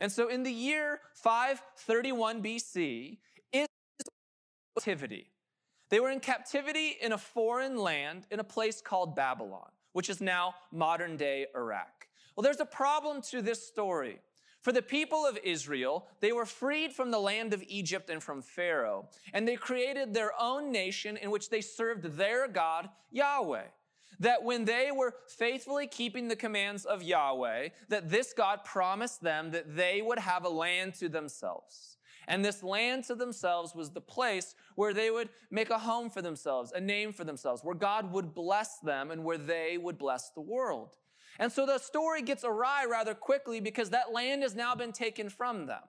And 0.00 0.10
so 0.12 0.28
in 0.28 0.42
the 0.42 0.52
year 0.52 1.00
531 1.14 2.42
BC, 2.42 3.18
captivity. 4.78 5.30
They 5.90 6.00
were 6.00 6.10
in 6.10 6.20
captivity 6.20 6.96
in 7.00 7.12
a 7.12 7.18
foreign 7.18 7.76
land 7.76 8.26
in 8.30 8.40
a 8.40 8.44
place 8.44 8.80
called 8.80 9.16
Babylon, 9.16 9.70
which 9.92 10.08
is 10.08 10.20
now 10.20 10.54
modern 10.70 11.16
day 11.16 11.46
Iraq. 11.54 12.06
Well, 12.36 12.42
there's 12.42 12.60
a 12.60 12.66
problem 12.66 13.20
to 13.30 13.42
this 13.42 13.66
story. 13.66 14.20
For 14.60 14.72
the 14.72 14.82
people 14.82 15.24
of 15.24 15.38
Israel, 15.42 16.06
they 16.20 16.32
were 16.32 16.44
freed 16.44 16.92
from 16.92 17.10
the 17.10 17.18
land 17.18 17.54
of 17.54 17.64
Egypt 17.68 18.10
and 18.10 18.22
from 18.22 18.42
Pharaoh, 18.42 19.08
and 19.32 19.46
they 19.46 19.56
created 19.56 20.12
their 20.12 20.32
own 20.38 20.70
nation 20.70 21.16
in 21.16 21.30
which 21.30 21.48
they 21.48 21.60
served 21.60 22.16
their 22.16 22.46
God, 22.48 22.88
Yahweh 23.10 23.66
that 24.20 24.42
when 24.42 24.64
they 24.64 24.90
were 24.94 25.14
faithfully 25.28 25.86
keeping 25.86 26.28
the 26.28 26.36
commands 26.36 26.84
of 26.84 27.02
Yahweh, 27.02 27.68
that 27.88 28.10
this 28.10 28.32
God 28.32 28.64
promised 28.64 29.22
them 29.22 29.50
that 29.52 29.76
they 29.76 30.02
would 30.02 30.18
have 30.18 30.44
a 30.44 30.48
land 30.48 30.94
to 30.94 31.08
themselves. 31.08 31.98
And 32.26 32.44
this 32.44 32.62
land 32.62 33.04
to 33.04 33.14
themselves 33.14 33.74
was 33.74 33.90
the 33.90 34.02
place 34.02 34.54
where 34.74 34.92
they 34.92 35.10
would 35.10 35.30
make 35.50 35.70
a 35.70 35.78
home 35.78 36.10
for 36.10 36.20
themselves, 36.20 36.72
a 36.72 36.80
name 36.80 37.12
for 37.12 37.24
themselves, 37.24 37.64
where 37.64 37.74
God 37.74 38.12
would 38.12 38.34
bless 38.34 38.78
them 38.80 39.10
and 39.10 39.24
where 39.24 39.38
they 39.38 39.78
would 39.78 39.98
bless 39.98 40.30
the 40.30 40.42
world. 40.42 40.96
And 41.38 41.50
so 41.50 41.64
the 41.64 41.78
story 41.78 42.20
gets 42.22 42.44
awry 42.44 42.84
rather 42.88 43.14
quickly 43.14 43.60
because 43.60 43.90
that 43.90 44.12
land 44.12 44.42
has 44.42 44.54
now 44.54 44.74
been 44.74 44.92
taken 44.92 45.30
from 45.30 45.66
them. 45.66 45.82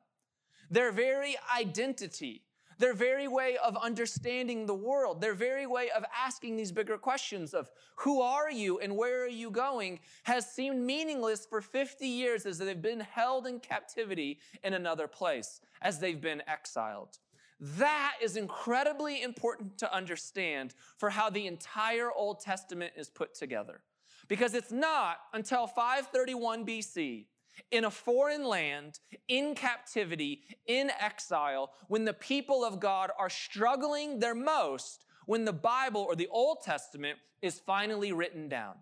Their 0.70 0.92
very 0.92 1.36
identity, 1.56 2.44
their 2.80 2.94
very 2.94 3.28
way 3.28 3.58
of 3.64 3.78
understanding 3.78 4.66
the 4.66 4.74
world, 4.74 5.22
their 5.22 5.34
very 5.34 5.68
way 5.68 5.90
of 5.96 6.04
asking 6.18 6.56
these 6.56 6.72
bigger 6.72 6.98
questions 6.98 7.54
of 7.54 7.70
who 7.98 8.22
are 8.22 8.50
you 8.50 8.80
and 8.80 8.96
where 8.96 9.24
are 9.24 9.28
you 9.28 9.52
going 9.52 10.00
has 10.24 10.50
seemed 10.50 10.80
meaningless 10.80 11.46
for 11.46 11.62
50 11.62 12.08
years 12.08 12.46
as 12.46 12.58
they've 12.58 12.82
been 12.82 13.02
held 13.02 13.46
in 13.46 13.60
captivity 13.60 14.40
in 14.64 14.74
another 14.74 15.08
place, 15.08 15.62
as 15.82 16.00
they've 16.00 16.22
been 16.22 16.42
exiled. 16.48 17.20
That 17.60 18.16
is 18.22 18.38
incredibly 18.38 19.22
important 19.22 19.78
to 19.80 19.94
understand 19.94 20.74
for 20.98 21.10
how 21.10 21.30
the 21.30 21.46
entire 21.46 22.10
Old 22.12 22.40
Testament 22.40 22.94
is 22.96 23.10
put 23.10 23.36
together. 23.36 23.82
Because 24.30 24.54
it's 24.54 24.72
not 24.72 25.18
until 25.34 25.68
531 25.68 26.66
BC 26.66 27.26
in 27.72 27.86
a 27.86 27.92
foreign 27.92 28.46
land, 28.46 29.00
in 29.28 29.56
captivity, 29.56 30.42
in 30.68 30.92
exile, 31.00 31.72
when 31.88 32.06
the 32.06 32.14
people 32.14 32.64
of 32.64 32.80
God 32.80 33.12
are 33.18 33.30
struggling 33.30 34.20
their 34.20 34.36
most, 34.36 35.06
when 35.26 35.46
the 35.46 35.54
Bible 35.54 36.02
or 36.02 36.16
the 36.16 36.28
Old 36.30 36.62
Testament 36.64 37.20
is 37.42 37.60
finally 37.60 38.12
written 38.12 38.50
down. 38.50 38.76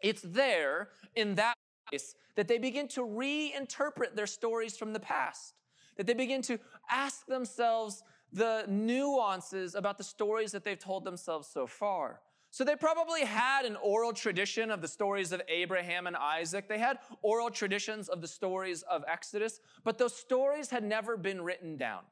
It's 0.00 0.22
there 0.22 0.90
in 1.14 1.34
that 1.34 1.54
place 1.88 2.14
that 2.36 2.48
they 2.48 2.58
begin 2.58 2.88
to 2.88 3.02
reinterpret 3.02 4.14
their 4.14 4.26
stories 4.26 4.76
from 4.76 4.92
the 4.92 5.00
past, 5.00 5.54
that 5.96 6.06
they 6.06 6.14
begin 6.14 6.42
to 6.42 6.58
ask 6.90 7.26
themselves 7.26 8.02
the 8.32 8.64
nuances 8.68 9.74
about 9.74 9.98
the 9.98 10.04
stories 10.04 10.52
that 10.52 10.64
they've 10.64 10.78
told 10.78 11.04
themselves 11.04 11.48
so 11.48 11.66
far. 11.66 12.20
So 12.50 12.64
they 12.64 12.74
probably 12.74 13.24
had 13.24 13.64
an 13.64 13.76
oral 13.76 14.12
tradition 14.12 14.70
of 14.70 14.82
the 14.82 14.88
stories 14.88 15.30
of 15.30 15.40
Abraham 15.48 16.08
and 16.08 16.16
Isaac. 16.16 16.68
They 16.68 16.78
had 16.78 16.98
oral 17.22 17.48
traditions 17.48 18.08
of 18.08 18.20
the 18.20 18.28
stories 18.28 18.82
of 18.82 19.04
Exodus, 19.06 19.60
but 19.84 19.98
those 19.98 20.16
stories 20.16 20.68
had 20.70 20.82
never 20.82 21.16
been 21.16 21.42
written 21.42 21.76
down. 21.76 22.02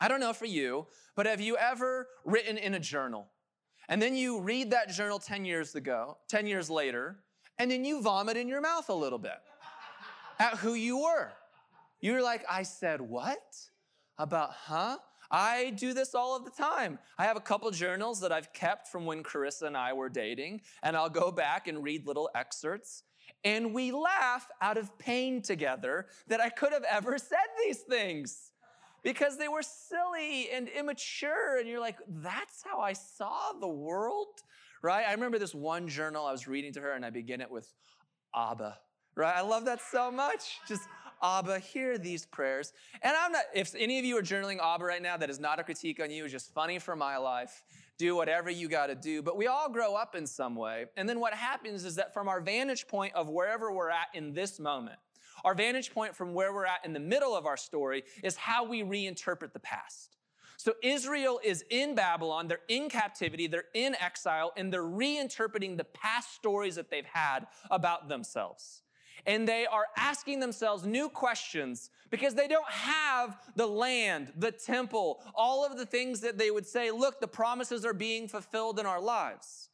I 0.00 0.08
don't 0.08 0.20
know 0.20 0.32
for 0.32 0.46
you, 0.46 0.86
but 1.16 1.26
have 1.26 1.40
you 1.40 1.56
ever 1.56 2.08
written 2.24 2.58
in 2.58 2.74
a 2.74 2.80
journal? 2.80 3.26
And 3.88 4.00
then 4.00 4.14
you 4.14 4.40
read 4.40 4.70
that 4.70 4.88
journal 4.88 5.18
10 5.18 5.44
years 5.44 5.74
ago, 5.74 6.16
10 6.28 6.46
years 6.46 6.70
later, 6.70 7.18
and 7.58 7.70
then 7.70 7.84
you 7.84 8.00
vomit 8.00 8.36
in 8.36 8.48
your 8.48 8.60
mouth 8.60 8.88
a 8.88 8.94
little 8.94 9.18
bit 9.18 9.38
at 10.38 10.58
who 10.58 10.74
you 10.74 11.02
were. 11.02 11.32
You're 12.00 12.22
like, 12.22 12.44
I 12.48 12.62
said 12.62 13.00
what? 13.00 13.56
About, 14.18 14.50
huh? 14.52 14.98
I 15.32 15.70
do 15.70 15.94
this 15.94 16.14
all 16.14 16.36
of 16.36 16.44
the 16.44 16.50
time. 16.50 16.98
I 17.18 17.24
have 17.24 17.38
a 17.38 17.40
couple 17.40 17.70
journals 17.70 18.20
that 18.20 18.30
I've 18.30 18.52
kept 18.52 18.88
from 18.88 19.06
when 19.06 19.22
Carissa 19.22 19.62
and 19.62 19.76
I 19.76 19.94
were 19.94 20.10
dating, 20.10 20.60
and 20.82 20.94
I'll 20.94 21.08
go 21.08 21.32
back 21.32 21.66
and 21.68 21.82
read 21.82 22.06
little 22.06 22.28
excerpts. 22.34 23.04
And 23.42 23.72
we 23.72 23.92
laugh 23.92 24.46
out 24.60 24.76
of 24.76 24.98
pain 24.98 25.40
together 25.40 26.06
that 26.28 26.40
I 26.40 26.50
could 26.50 26.72
have 26.72 26.84
ever 26.84 27.16
said 27.16 27.38
these 27.64 27.78
things 27.78 28.52
because 29.02 29.38
they 29.38 29.48
were 29.48 29.62
silly 29.62 30.50
and 30.50 30.68
immature. 30.68 31.58
And 31.58 31.66
you're 31.66 31.80
like, 31.80 31.96
that's 32.06 32.62
how 32.62 32.80
I 32.80 32.92
saw 32.92 33.52
the 33.58 33.68
world, 33.68 34.42
right? 34.82 35.06
I 35.08 35.12
remember 35.12 35.38
this 35.38 35.54
one 35.54 35.88
journal 35.88 36.26
I 36.26 36.32
was 36.32 36.46
reading 36.46 36.72
to 36.74 36.80
her, 36.80 36.92
and 36.92 37.06
I 37.06 37.10
begin 37.10 37.40
it 37.40 37.50
with 37.50 37.72
Abba, 38.36 38.78
right? 39.16 39.36
I 39.36 39.40
love 39.40 39.64
that 39.64 39.80
so 39.90 40.10
much. 40.10 40.58
Just 40.68 40.82
Abba, 41.22 41.58
hear 41.58 41.98
these 41.98 42.26
prayers. 42.26 42.72
And 43.02 43.14
I'm 43.16 43.32
not, 43.32 43.44
if 43.54 43.74
any 43.76 43.98
of 43.98 44.04
you 44.04 44.18
are 44.18 44.22
journaling 44.22 44.58
Abba 44.58 44.84
right 44.84 45.02
now, 45.02 45.16
that 45.16 45.30
is 45.30 45.38
not 45.38 45.60
a 45.60 45.64
critique 45.64 46.00
on 46.02 46.10
you, 46.10 46.24
it's 46.24 46.32
just 46.32 46.52
funny 46.52 46.78
for 46.78 46.96
my 46.96 47.16
life. 47.16 47.64
Do 47.98 48.16
whatever 48.16 48.50
you 48.50 48.68
got 48.68 48.86
to 48.86 48.94
do. 48.94 49.22
But 49.22 49.36
we 49.36 49.46
all 49.46 49.68
grow 49.68 49.94
up 49.94 50.14
in 50.14 50.26
some 50.26 50.56
way. 50.56 50.86
And 50.96 51.08
then 51.08 51.20
what 51.20 51.34
happens 51.34 51.84
is 51.84 51.94
that 51.96 52.12
from 52.12 52.28
our 52.28 52.40
vantage 52.40 52.88
point 52.88 53.14
of 53.14 53.28
wherever 53.28 53.70
we're 53.70 53.90
at 53.90 54.08
in 54.14 54.32
this 54.32 54.58
moment, 54.58 54.98
our 55.44 55.54
vantage 55.54 55.92
point 55.92 56.16
from 56.16 56.34
where 56.34 56.52
we're 56.52 56.66
at 56.66 56.84
in 56.84 56.92
the 56.92 57.00
middle 57.00 57.36
of 57.36 57.46
our 57.46 57.56
story 57.56 58.04
is 58.22 58.36
how 58.36 58.64
we 58.64 58.82
reinterpret 58.82 59.52
the 59.52 59.60
past. 59.60 60.16
So 60.56 60.74
Israel 60.82 61.40
is 61.42 61.64
in 61.70 61.96
Babylon, 61.96 62.46
they're 62.46 62.60
in 62.68 62.88
captivity, 62.88 63.48
they're 63.48 63.64
in 63.74 63.96
exile, 63.96 64.52
and 64.56 64.72
they're 64.72 64.84
reinterpreting 64.84 65.76
the 65.76 65.84
past 65.84 66.34
stories 66.34 66.76
that 66.76 66.88
they've 66.88 67.04
had 67.04 67.48
about 67.70 68.08
themselves. 68.08 68.82
And 69.26 69.48
they 69.48 69.66
are 69.66 69.86
asking 69.96 70.40
themselves 70.40 70.84
new 70.84 71.08
questions 71.08 71.90
because 72.10 72.34
they 72.34 72.48
don't 72.48 72.68
have 72.68 73.38
the 73.56 73.66
land, 73.66 74.32
the 74.36 74.50
temple, 74.50 75.20
all 75.34 75.64
of 75.64 75.78
the 75.78 75.86
things 75.86 76.20
that 76.20 76.38
they 76.38 76.50
would 76.50 76.66
say, 76.66 76.90
look, 76.90 77.20
the 77.20 77.28
promises 77.28 77.84
are 77.84 77.94
being 77.94 78.28
fulfilled 78.28 78.78
in 78.78 78.86
our 78.86 79.00
lives. 79.00 79.68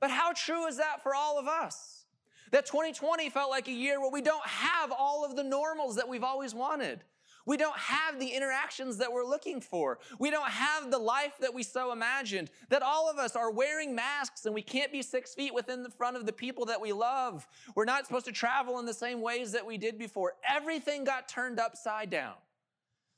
But 0.00 0.10
how 0.10 0.32
true 0.32 0.66
is 0.66 0.76
that 0.78 1.02
for 1.02 1.14
all 1.14 1.38
of 1.38 1.46
us? 1.46 2.04
That 2.50 2.66
2020 2.66 3.30
felt 3.30 3.50
like 3.50 3.68
a 3.68 3.72
year 3.72 4.00
where 4.00 4.10
we 4.10 4.22
don't 4.22 4.46
have 4.46 4.92
all 4.92 5.24
of 5.24 5.36
the 5.36 5.44
normals 5.44 5.96
that 5.96 6.08
we've 6.08 6.24
always 6.24 6.54
wanted. 6.54 7.02
We 7.46 7.56
don't 7.56 7.76
have 7.76 8.18
the 8.18 8.28
interactions 8.28 8.96
that 8.98 9.12
we're 9.12 9.24
looking 9.24 9.60
for. 9.60 9.98
We 10.18 10.30
don't 10.30 10.50
have 10.50 10.90
the 10.90 10.98
life 10.98 11.34
that 11.40 11.52
we 11.52 11.62
so 11.62 11.92
imagined. 11.92 12.50
That 12.70 12.82
all 12.82 13.10
of 13.10 13.18
us 13.18 13.36
are 13.36 13.50
wearing 13.50 13.94
masks 13.94 14.46
and 14.46 14.54
we 14.54 14.62
can't 14.62 14.92
be 14.92 15.02
six 15.02 15.34
feet 15.34 15.54
within 15.54 15.82
the 15.82 15.90
front 15.90 16.16
of 16.16 16.26
the 16.26 16.32
people 16.32 16.64
that 16.66 16.80
we 16.80 16.92
love. 16.92 17.46
We're 17.74 17.84
not 17.84 18.06
supposed 18.06 18.26
to 18.26 18.32
travel 18.32 18.78
in 18.78 18.86
the 18.86 18.94
same 18.94 19.20
ways 19.20 19.52
that 19.52 19.66
we 19.66 19.78
did 19.78 19.98
before. 19.98 20.34
Everything 20.48 21.04
got 21.04 21.28
turned 21.28 21.60
upside 21.60 22.10
down. 22.10 22.34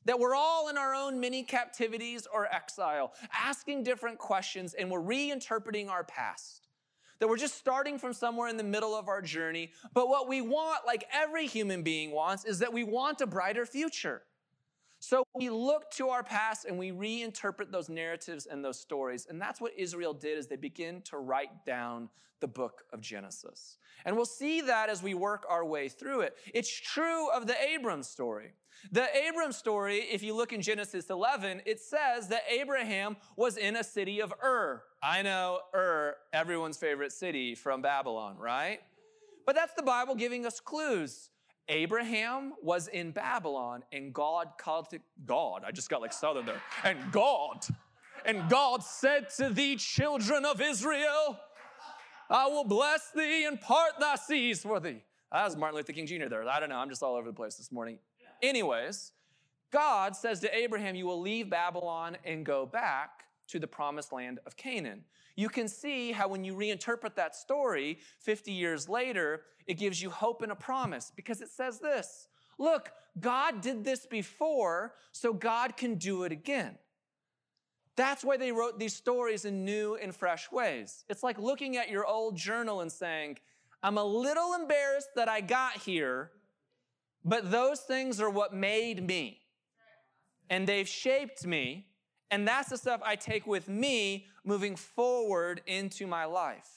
That 0.05 0.21
we're 0.21 0.37
all 0.37 0.69
in 0.69 0.77
our 0.79 0.95
own 0.95 1.19
mini 1.19 1.43
captivities 1.43 2.29
or 2.33 2.47
exile, 2.47 3.13
asking 3.33 3.83
different 3.83 4.19
questions, 4.19 4.75
and 4.75 4.89
we're 4.89 5.01
reinterpreting 5.01 5.89
our 5.89 6.05
past 6.05 6.66
that 7.19 7.29
we're 7.29 7.37
just 7.37 7.57
starting 7.57 7.99
from 7.99 8.13
somewhere 8.13 8.49
in 8.49 8.57
the 8.57 8.65
middle 8.65 8.95
of 8.95 9.09
our 9.09 9.23
journey. 9.23 9.73
But 9.95 10.09
what 10.09 10.29
we 10.29 10.41
want, 10.41 10.87
like 10.87 11.05
every 11.13 11.47
human 11.47 11.83
being 11.83 12.11
wants, 12.11 12.45
is 12.45 12.59
that 12.61 12.73
we 12.73 12.85
want 12.85 13.21
a 13.21 13.27
brighter 13.27 13.67
future. 13.67 14.23
So 14.99 15.25
we 15.35 15.51
look 15.51 15.91
to 15.93 16.09
our 16.09 16.23
past 16.23 16.65
and 16.65 16.79
we 16.79 16.91
reinterpret 16.91 17.71
those 17.71 17.89
narratives 17.89 18.47
and 18.47 18.65
those 18.65 18.79
stories. 18.79 19.27
And 19.29 19.41
that's 19.41 19.61
what 19.61 19.73
Israel 19.77 20.15
did 20.15 20.39
as 20.39 20.47
they 20.47 20.57
begin 20.57 21.03
to 21.03 21.19
write 21.19 21.65
down 21.65 22.09
the 22.41 22.49
book 22.49 22.85
of 22.93 23.01
Genesis. 23.01 23.79
And 24.05 24.17
we'll 24.17 24.25
see 24.25 24.61
that 24.63 24.89
as 24.89 25.03
we 25.03 25.15
work 25.15 25.45
our 25.49 25.65
way 25.65 25.89
through 25.89 26.21
it. 26.21 26.37
It's 26.53 26.71
true 26.71 27.31
of 27.31 27.47
the 27.47 27.57
Abram 27.75 28.03
story. 28.03 28.53
The 28.93 29.07
Abram 29.29 29.53
story, 29.53 29.99
if 30.01 30.23
you 30.23 30.35
look 30.35 30.53
in 30.53 30.61
Genesis 30.61 31.09
11, 31.09 31.63
it 31.65 31.81
says 31.81 32.29
that 32.29 32.43
Abraham 32.49 33.17
was 33.37 33.57
in 33.57 33.77
a 33.77 33.85
city 33.85 34.21
of 34.21 34.35
Ur. 34.45 34.83
I 35.03 35.23
know 35.23 35.61
Ur, 35.75 36.17
everyone's 36.33 36.77
favorite 36.77 37.13
city 37.13 37.55
from 37.55 37.81
Babylon, 37.81 38.37
right? 38.39 38.81
But 39.47 39.55
that's 39.55 39.73
the 39.75 39.83
Bible 39.83 40.15
giving 40.15 40.45
us 40.45 40.61
clues. 40.61 41.31
Abraham 41.69 42.53
was 42.63 42.89
in 42.89 43.11
Babylon 43.11 43.83
and 43.93 44.13
God 44.15 44.51
called 44.59 44.91
to 44.91 45.01
God. 45.25 45.63
I 45.67 45.73
just 45.73 45.91
got 45.91 46.01
like 46.01 46.13
southern 46.13 46.47
there. 46.47 46.63
And 46.85 46.99
God, 47.11 47.67
and 48.25 48.49
God 48.49 48.83
said 48.83 49.31
to 49.39 49.51
the 49.51 49.77
children 49.77 50.45
of 50.45 50.61
Israel, 50.61 51.39
I 52.31 52.47
will 52.47 52.65
bless 52.65 53.11
thee 53.11 53.45
and 53.45 53.61
part 53.61 53.93
thy 53.99 54.17
seas 54.17 54.63
for 54.63 54.81
thee. 54.81 55.03
That 55.33 55.45
was 55.45 55.57
Martin 55.57 55.77
Luther 55.77 55.93
King 55.93 56.07
Jr. 56.07 56.29
there. 56.29 56.49
I 56.49 56.61
don't 56.61 56.69
know. 56.69 56.77
I'm 56.77 56.89
just 56.89 57.03
all 57.03 57.17
over 57.17 57.29
the 57.29 57.37
place 57.37 57.57
this 57.57 57.73
morning. 57.73 57.99
Anyways, 58.43 59.13
God 59.73 60.17
says 60.17 60.41
to 60.41 60.57
Abraham, 60.57 60.95
You 60.95 61.07
will 61.07 61.21
leave 61.21 61.51
Babylon 61.51 62.17
and 62.25 62.47
go 62.47 62.65
back 62.65 63.26
to 63.49 63.59
the 63.59 63.67
promised 63.67 64.13
land 64.13 64.41
of 64.47 64.57
Canaan. 64.57 65.05
You 65.37 65.49
can 65.49 65.69
see 65.69 66.13
how 66.13 66.29
when 66.29 66.45
you 66.45 66.55
reinterpret 66.55 67.15
that 67.17 67.37
story 67.37 67.99
50 68.21 68.53
years 68.53 68.89
later, 68.89 69.43
it 69.67 69.75
gives 69.75 70.01
you 70.01 70.11
hope 70.11 70.43
and 70.43 70.53
a 70.53 70.57
promise 70.57 71.13
because 71.15 71.41
it 71.41 71.51
says 71.51 71.79
this 71.81 72.29
Look, 72.59 72.91
God 73.21 73.61
did 73.61 73.85
this 73.85 74.07
before, 74.07 74.95
so 75.13 75.33
God 75.33 75.77
can 75.77 75.97
do 75.97 76.25
it 76.25 76.33
again. 76.33 76.79
That's 77.97 78.23
why 78.23 78.37
they 78.37 78.53
wrote 78.53 78.79
these 78.79 78.95
stories 78.95 79.45
in 79.47 79.65
new 79.65 79.97
and 79.97 80.15
fresh 80.15 80.53
ways. 80.53 81.05
It's 81.09 81.23
like 81.23 81.39
looking 81.39 81.77
at 81.77 81.91
your 81.91 82.07
old 82.07 82.37
journal 82.37 82.83
and 82.83 82.93
saying, 82.93 83.39
I'm 83.83 83.99
a 83.99 84.05
little 84.05 84.55
embarrassed 84.55 85.11
that 85.17 85.29
I 85.29 85.41
got 85.41 85.79
here, 85.79 86.31
but 87.25 87.51
those 87.51 87.81
things 87.81 88.21
are 88.21 88.29
what 88.29 88.55
made 88.55 89.07
me. 89.07 89.41
And 90.51 90.67
they've 90.67 90.89
shaped 90.89 91.47
me. 91.47 91.87
And 92.31 92.47
that's 92.47 92.71
the 92.71 92.79
stuff 92.79 93.01
I 93.05 93.17
take 93.17 93.47
with 93.47 93.69
me 93.69 94.27
moving 94.45 94.77
forward 94.77 95.63
into 95.67 96.07
my 96.07 96.25
life. 96.25 96.69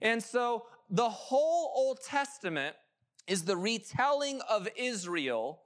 And 0.00 0.22
so 0.22 0.66
the 0.88 1.08
whole 1.08 1.72
Old 1.74 2.02
Testament 2.02 2.76
is 3.26 3.44
the 3.44 3.56
retelling 3.56 4.40
of 4.48 4.68
Israel 4.76 5.60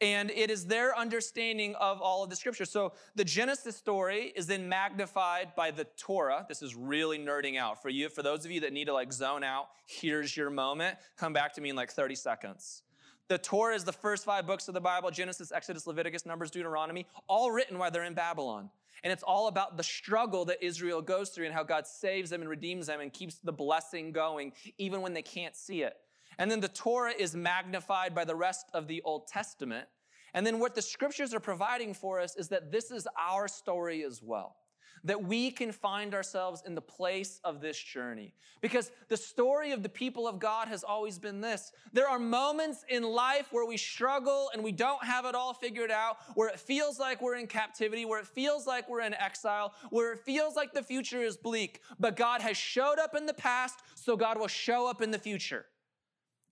and 0.00 0.30
it 0.30 0.50
is 0.50 0.66
their 0.66 0.96
understanding 0.96 1.74
of 1.76 2.02
all 2.02 2.22
of 2.22 2.28
the 2.28 2.36
scripture. 2.36 2.66
So 2.66 2.92
the 3.14 3.24
Genesis 3.24 3.76
story 3.76 4.32
is 4.36 4.46
then 4.46 4.68
magnified 4.68 5.54
by 5.54 5.70
the 5.70 5.84
Torah. 5.96 6.44
This 6.48 6.60
is 6.60 6.74
really 6.74 7.18
nerding 7.18 7.56
out 7.56 7.80
for 7.80 7.88
you. 7.88 8.10
For 8.10 8.22
those 8.22 8.44
of 8.44 8.50
you 8.50 8.60
that 8.60 8.74
need 8.74 8.86
to 8.86 8.92
like 8.92 9.12
zone 9.12 9.42
out, 9.42 9.68
here's 9.86 10.36
your 10.36 10.50
moment. 10.50 10.98
Come 11.16 11.32
back 11.32 11.54
to 11.54 11.60
me 11.62 11.70
in 11.70 11.76
like 11.76 11.90
30 11.90 12.14
seconds. 12.14 12.82
The 13.28 13.38
Torah 13.38 13.74
is 13.74 13.82
the 13.82 13.92
first 13.92 14.24
five 14.24 14.46
books 14.46 14.68
of 14.68 14.74
the 14.74 14.80
Bible 14.80 15.10
Genesis, 15.10 15.50
Exodus, 15.50 15.86
Leviticus, 15.86 16.24
Numbers, 16.26 16.50
Deuteronomy, 16.50 17.06
all 17.28 17.50
written 17.50 17.78
while 17.78 17.90
they're 17.90 18.04
in 18.04 18.14
Babylon. 18.14 18.70
And 19.02 19.12
it's 19.12 19.24
all 19.24 19.48
about 19.48 19.76
the 19.76 19.82
struggle 19.82 20.44
that 20.46 20.62
Israel 20.64 21.02
goes 21.02 21.30
through 21.30 21.46
and 21.46 21.54
how 21.54 21.64
God 21.64 21.86
saves 21.86 22.30
them 22.30 22.40
and 22.40 22.48
redeems 22.48 22.86
them 22.86 23.00
and 23.00 23.12
keeps 23.12 23.36
the 23.36 23.52
blessing 23.52 24.12
going, 24.12 24.52
even 24.78 25.02
when 25.02 25.12
they 25.12 25.22
can't 25.22 25.56
see 25.56 25.82
it. 25.82 25.96
And 26.38 26.50
then 26.50 26.60
the 26.60 26.68
Torah 26.68 27.12
is 27.16 27.34
magnified 27.34 28.14
by 28.14 28.24
the 28.24 28.34
rest 28.34 28.66
of 28.74 28.86
the 28.86 29.02
Old 29.02 29.26
Testament. 29.26 29.88
And 30.34 30.46
then 30.46 30.58
what 30.58 30.74
the 30.74 30.82
scriptures 30.82 31.34
are 31.34 31.40
providing 31.40 31.94
for 31.94 32.20
us 32.20 32.36
is 32.36 32.48
that 32.48 32.70
this 32.70 32.90
is 32.90 33.08
our 33.18 33.48
story 33.48 34.04
as 34.04 34.22
well 34.22 34.56
that 35.04 35.22
we 35.22 35.50
can 35.50 35.72
find 35.72 36.14
ourselves 36.14 36.62
in 36.66 36.74
the 36.74 36.80
place 36.80 37.40
of 37.44 37.60
this 37.60 37.78
journey. 37.78 38.34
Because 38.60 38.90
the 39.08 39.16
story 39.16 39.72
of 39.72 39.82
the 39.82 39.88
people 39.88 40.26
of 40.26 40.38
God 40.38 40.68
has 40.68 40.82
always 40.82 41.18
been 41.18 41.40
this. 41.40 41.72
There 41.92 42.08
are 42.08 42.18
moments 42.18 42.84
in 42.88 43.02
life 43.02 43.48
where 43.52 43.66
we 43.66 43.76
struggle 43.76 44.50
and 44.52 44.64
we 44.64 44.72
don't 44.72 45.04
have 45.04 45.24
it 45.24 45.34
all 45.34 45.54
figured 45.54 45.90
out, 45.90 46.16
where 46.34 46.48
it 46.48 46.58
feels 46.58 46.98
like 46.98 47.22
we're 47.22 47.36
in 47.36 47.46
captivity, 47.46 48.04
where 48.04 48.20
it 48.20 48.26
feels 48.26 48.66
like 48.66 48.88
we're 48.88 49.02
in 49.02 49.14
exile, 49.14 49.74
where 49.90 50.12
it 50.12 50.20
feels 50.20 50.56
like 50.56 50.72
the 50.72 50.82
future 50.82 51.22
is 51.22 51.36
bleak. 51.36 51.80
But 52.00 52.16
God 52.16 52.40
has 52.40 52.56
showed 52.56 52.98
up 52.98 53.14
in 53.14 53.26
the 53.26 53.34
past, 53.34 53.80
so 53.94 54.16
God 54.16 54.38
will 54.38 54.48
show 54.48 54.88
up 54.88 55.02
in 55.02 55.10
the 55.10 55.18
future. 55.18 55.66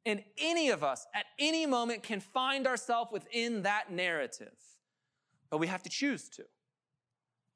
And 0.07 0.22
any 0.38 0.68
of 0.68 0.85
us 0.85 1.07
at 1.14 1.24
any 1.38 1.64
moment 1.66 2.02
can 2.02 2.20
find 2.20 2.66
ourselves 2.66 3.11
within 3.11 3.62
that 3.62 3.90
narrative, 3.90 4.54
but 5.50 5.59
we 5.59 5.66
have 5.66 5.83
to 5.85 5.88
choose 5.88 6.28
to. 6.30 6.44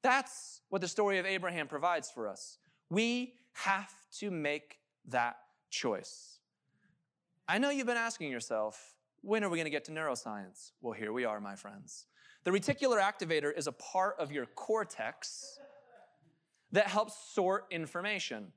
That's 0.01 0.61
what 0.69 0.81
the 0.81 0.87
story 0.87 1.17
of 1.19 1.25
Abraham 1.25 1.67
provides 1.67 2.09
for 2.09 2.27
us. 2.27 2.57
We 2.89 3.33
have 3.53 3.93
to 4.19 4.31
make 4.31 4.79
that 5.07 5.37
choice. 5.69 6.39
I 7.47 7.57
know 7.57 7.69
you've 7.69 7.87
been 7.87 7.97
asking 7.97 8.31
yourself, 8.31 8.93
when 9.21 9.43
are 9.43 9.49
we 9.49 9.57
going 9.57 9.65
to 9.65 9.71
get 9.71 9.85
to 9.85 9.91
neuroscience? 9.91 10.71
Well, 10.81 10.93
here 10.93 11.11
we 11.11 11.25
are, 11.25 11.39
my 11.41 11.55
friends. 11.55 12.05
The 12.45 12.51
reticular 12.51 13.01
activator 13.01 13.51
is 13.55 13.67
a 13.67 13.71
part 13.73 14.15
of 14.19 14.31
your 14.31 14.45
cortex 14.45 15.59
that 16.71 16.87
helps 16.87 17.15
sort 17.33 17.65
information. 17.71 18.53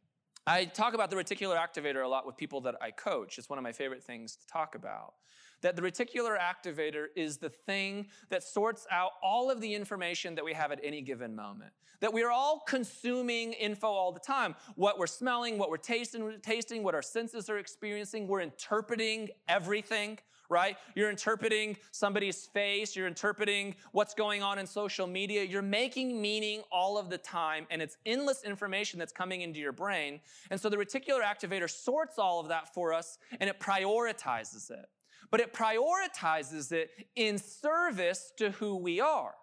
I 0.46 0.66
talk 0.66 0.94
about 0.94 1.10
the 1.10 1.16
reticular 1.16 1.56
activator 1.56 2.04
a 2.04 2.08
lot 2.08 2.26
with 2.26 2.36
people 2.36 2.60
that 2.62 2.76
I 2.80 2.90
coach. 2.90 3.38
It's 3.38 3.48
one 3.48 3.58
of 3.58 3.62
my 3.62 3.72
favorite 3.72 4.02
things 4.02 4.36
to 4.36 4.46
talk 4.46 4.74
about 4.74 5.14
that 5.62 5.76
the 5.76 5.82
reticular 5.82 6.36
activator 6.38 7.06
is 7.16 7.38
the 7.38 7.48
thing 7.48 8.08
that 8.28 8.42
sorts 8.42 8.86
out 8.90 9.12
all 9.22 9.50
of 9.50 9.60
the 9.60 9.74
information 9.74 10.34
that 10.34 10.44
we 10.44 10.52
have 10.52 10.70
at 10.70 10.80
any 10.82 11.00
given 11.00 11.34
moment. 11.34 11.72
That 12.00 12.12
we 12.12 12.22
are 12.24 12.30
all 12.30 12.62
consuming 12.66 13.52
info 13.54 13.86
all 13.86 14.12
the 14.12 14.20
time. 14.20 14.56
What 14.74 14.98
we're 14.98 15.06
smelling, 15.06 15.56
what 15.56 15.70
we're 15.70 15.76
tasting, 15.76 16.38
tasting, 16.42 16.82
what 16.82 16.94
our 16.94 17.02
senses 17.02 17.48
are 17.48 17.58
experiencing. 17.58 18.26
We're 18.26 18.40
interpreting 18.40 19.28
everything, 19.48 20.18
right? 20.48 20.76
You're 20.96 21.10
interpreting 21.10 21.76
somebody's 21.92 22.44
face. 22.46 22.96
You're 22.96 23.06
interpreting 23.06 23.76
what's 23.92 24.14
going 24.14 24.42
on 24.42 24.58
in 24.58 24.66
social 24.66 25.06
media. 25.06 25.44
You're 25.44 25.62
making 25.62 26.20
meaning 26.20 26.62
all 26.72 26.98
of 26.98 27.08
the 27.08 27.18
time, 27.18 27.68
and 27.70 27.80
it's 27.80 27.96
endless 28.04 28.42
information 28.42 28.98
that's 28.98 29.12
coming 29.12 29.42
into 29.42 29.60
your 29.60 29.72
brain. 29.72 30.20
And 30.50 30.60
so 30.60 30.68
the 30.68 30.78
reticular 30.78 31.22
activator 31.22 31.70
sorts 31.70 32.18
all 32.18 32.40
of 32.40 32.48
that 32.48 32.74
for 32.74 32.92
us, 32.92 33.18
and 33.38 33.48
it 33.48 33.60
prioritizes 33.60 34.72
it 34.72 34.86
but 35.32 35.40
it 35.40 35.54
prioritizes 35.54 36.70
it 36.72 36.90
in 37.16 37.38
service 37.38 38.32
to 38.36 38.50
who 38.52 38.76
we 38.76 39.00
are. 39.00 39.34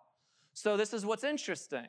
So, 0.53 0.77
this 0.77 0.93
is 0.93 1.05
what's 1.05 1.23
interesting. 1.23 1.87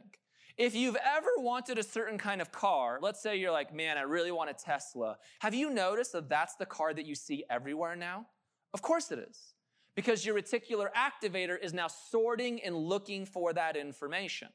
If 0.57 0.75
you've 0.75 0.97
ever 0.97 1.29
wanted 1.37 1.79
a 1.79 1.83
certain 1.83 2.19
kind 2.19 2.41
of 2.41 2.51
car, 2.51 2.99
let's 3.01 3.23
say 3.23 3.37
you're 3.37 3.53
like, 3.53 3.75
man, 3.75 3.99
I 3.99 4.03
really 4.03 4.33
want 4.33 4.51
a 4.51 4.55
Tesla. 4.55 5.19
Have 5.41 5.55
you 5.55 5.71
noticed 5.71 6.13
that 6.13 6.29
that's 6.29 6.57
the 6.57 6.67
car 6.67 6.95
that 6.95 7.07
you 7.07 7.15
see 7.15 7.45
everywhere 7.51 7.95
now? 7.95 8.27
Of 8.73 8.81
course 8.83 9.11
it 9.13 9.19
is. 9.19 9.55
Because 9.95 10.25
your 10.25 10.35
reticular 10.35 10.89
activator 10.95 11.63
is 11.63 11.75
now 11.75 11.89
sorting 11.89 12.63
and 12.63 12.75
looking 12.75 13.27
for 13.27 13.53
that 13.53 13.77
information. 13.77 14.49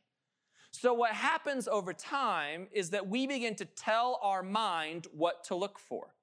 So, 0.71 0.93
what 0.93 1.11
happens 1.11 1.67
over 1.67 1.93
time 1.93 2.67
is 2.71 2.89
that 2.89 3.07
we 3.07 3.27
begin 3.27 3.53
to 3.55 3.65
tell 3.65 4.19
our 4.23 4.41
mind 4.41 5.05
what 5.13 5.43
to 5.45 5.55
look 5.55 5.77
for. 5.77 6.14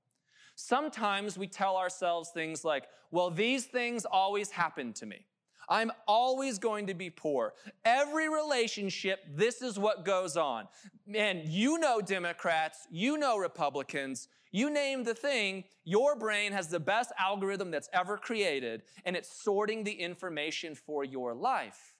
Sometimes 0.64 1.36
we 1.36 1.48
tell 1.48 1.76
ourselves 1.76 2.30
things 2.30 2.64
like, 2.64 2.84
well, 3.10 3.30
these 3.30 3.64
things 3.64 4.04
always 4.04 4.48
happen 4.48 4.92
to 4.92 5.06
me. 5.06 5.26
I'm 5.68 5.90
always 6.06 6.60
going 6.60 6.86
to 6.86 6.94
be 6.94 7.10
poor. 7.10 7.54
Every 7.84 8.28
relationship, 8.28 9.24
this 9.28 9.60
is 9.60 9.76
what 9.76 10.04
goes 10.04 10.36
on. 10.36 10.68
And 11.12 11.48
you 11.48 11.78
know 11.78 12.00
Democrats, 12.00 12.86
you 12.92 13.18
know 13.18 13.38
Republicans, 13.38 14.28
you 14.52 14.70
name 14.70 15.02
the 15.02 15.14
thing, 15.14 15.64
your 15.82 16.14
brain 16.14 16.52
has 16.52 16.68
the 16.68 16.78
best 16.78 17.10
algorithm 17.18 17.72
that's 17.72 17.88
ever 17.92 18.16
created, 18.16 18.84
and 19.04 19.16
it's 19.16 19.42
sorting 19.42 19.82
the 19.82 19.92
information 19.92 20.76
for 20.76 21.02
your 21.02 21.34
life. 21.34 21.94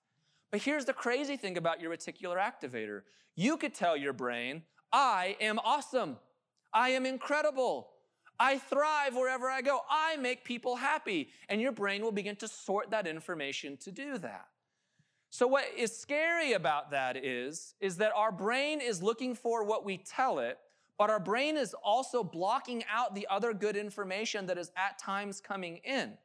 But 0.53 0.63
here's 0.63 0.85
the 0.85 0.93
crazy 0.93 1.37
thing 1.37 1.57
about 1.57 1.81
your 1.81 1.91
reticular 1.91 2.39
activator 2.39 3.03
you 3.35 3.57
could 3.57 3.75
tell 3.75 3.97
your 3.97 4.13
brain, 4.13 4.63
I 4.93 5.37
am 5.41 5.59
awesome, 5.65 6.19
I 6.73 6.91
am 6.91 7.07
incredible. 7.07 7.92
I 8.39 8.59
thrive 8.59 9.15
wherever 9.15 9.49
I 9.49 9.63
go. 9.63 9.81
I 9.89 10.17
make 10.17 10.45
people 10.45 10.77
happy. 10.77 11.29
And 11.49 11.61
your 11.61 11.73
brain 11.73 12.03
will 12.03 12.13
begin 12.13 12.37
to 12.37 12.49
sort 12.49 12.91
that 12.91 13.07
information 13.07 13.77
to 13.79 13.91
do 13.91 14.19
that. 14.19 14.49
So 15.31 15.47
what 15.47 15.65
is 15.77 15.97
scary 15.97 16.53
about 16.53 16.91
that 16.91 17.17
is, 17.17 17.75
is 17.81 17.97
that 17.97 18.13
our 18.15 18.31
brain 18.31 18.83
is 18.83 19.03
looking 19.03 19.35
for 19.35 19.65
what 19.65 19.83
we 19.83 19.97
tell 19.97 20.39
it, 20.41 20.59
but 20.99 21.09
our 21.09 21.21
brain 21.21 21.57
is 21.57 21.75
also 21.83 22.23
blocking 22.23 22.85
out 22.93 23.15
the 23.15 23.27
other 23.31 23.55
good 23.55 23.75
information 23.75 24.45
that 24.47 24.59
is 24.59 24.71
at 24.77 24.99
times 24.99 25.41
coming 25.41 25.79
in. 25.85 26.19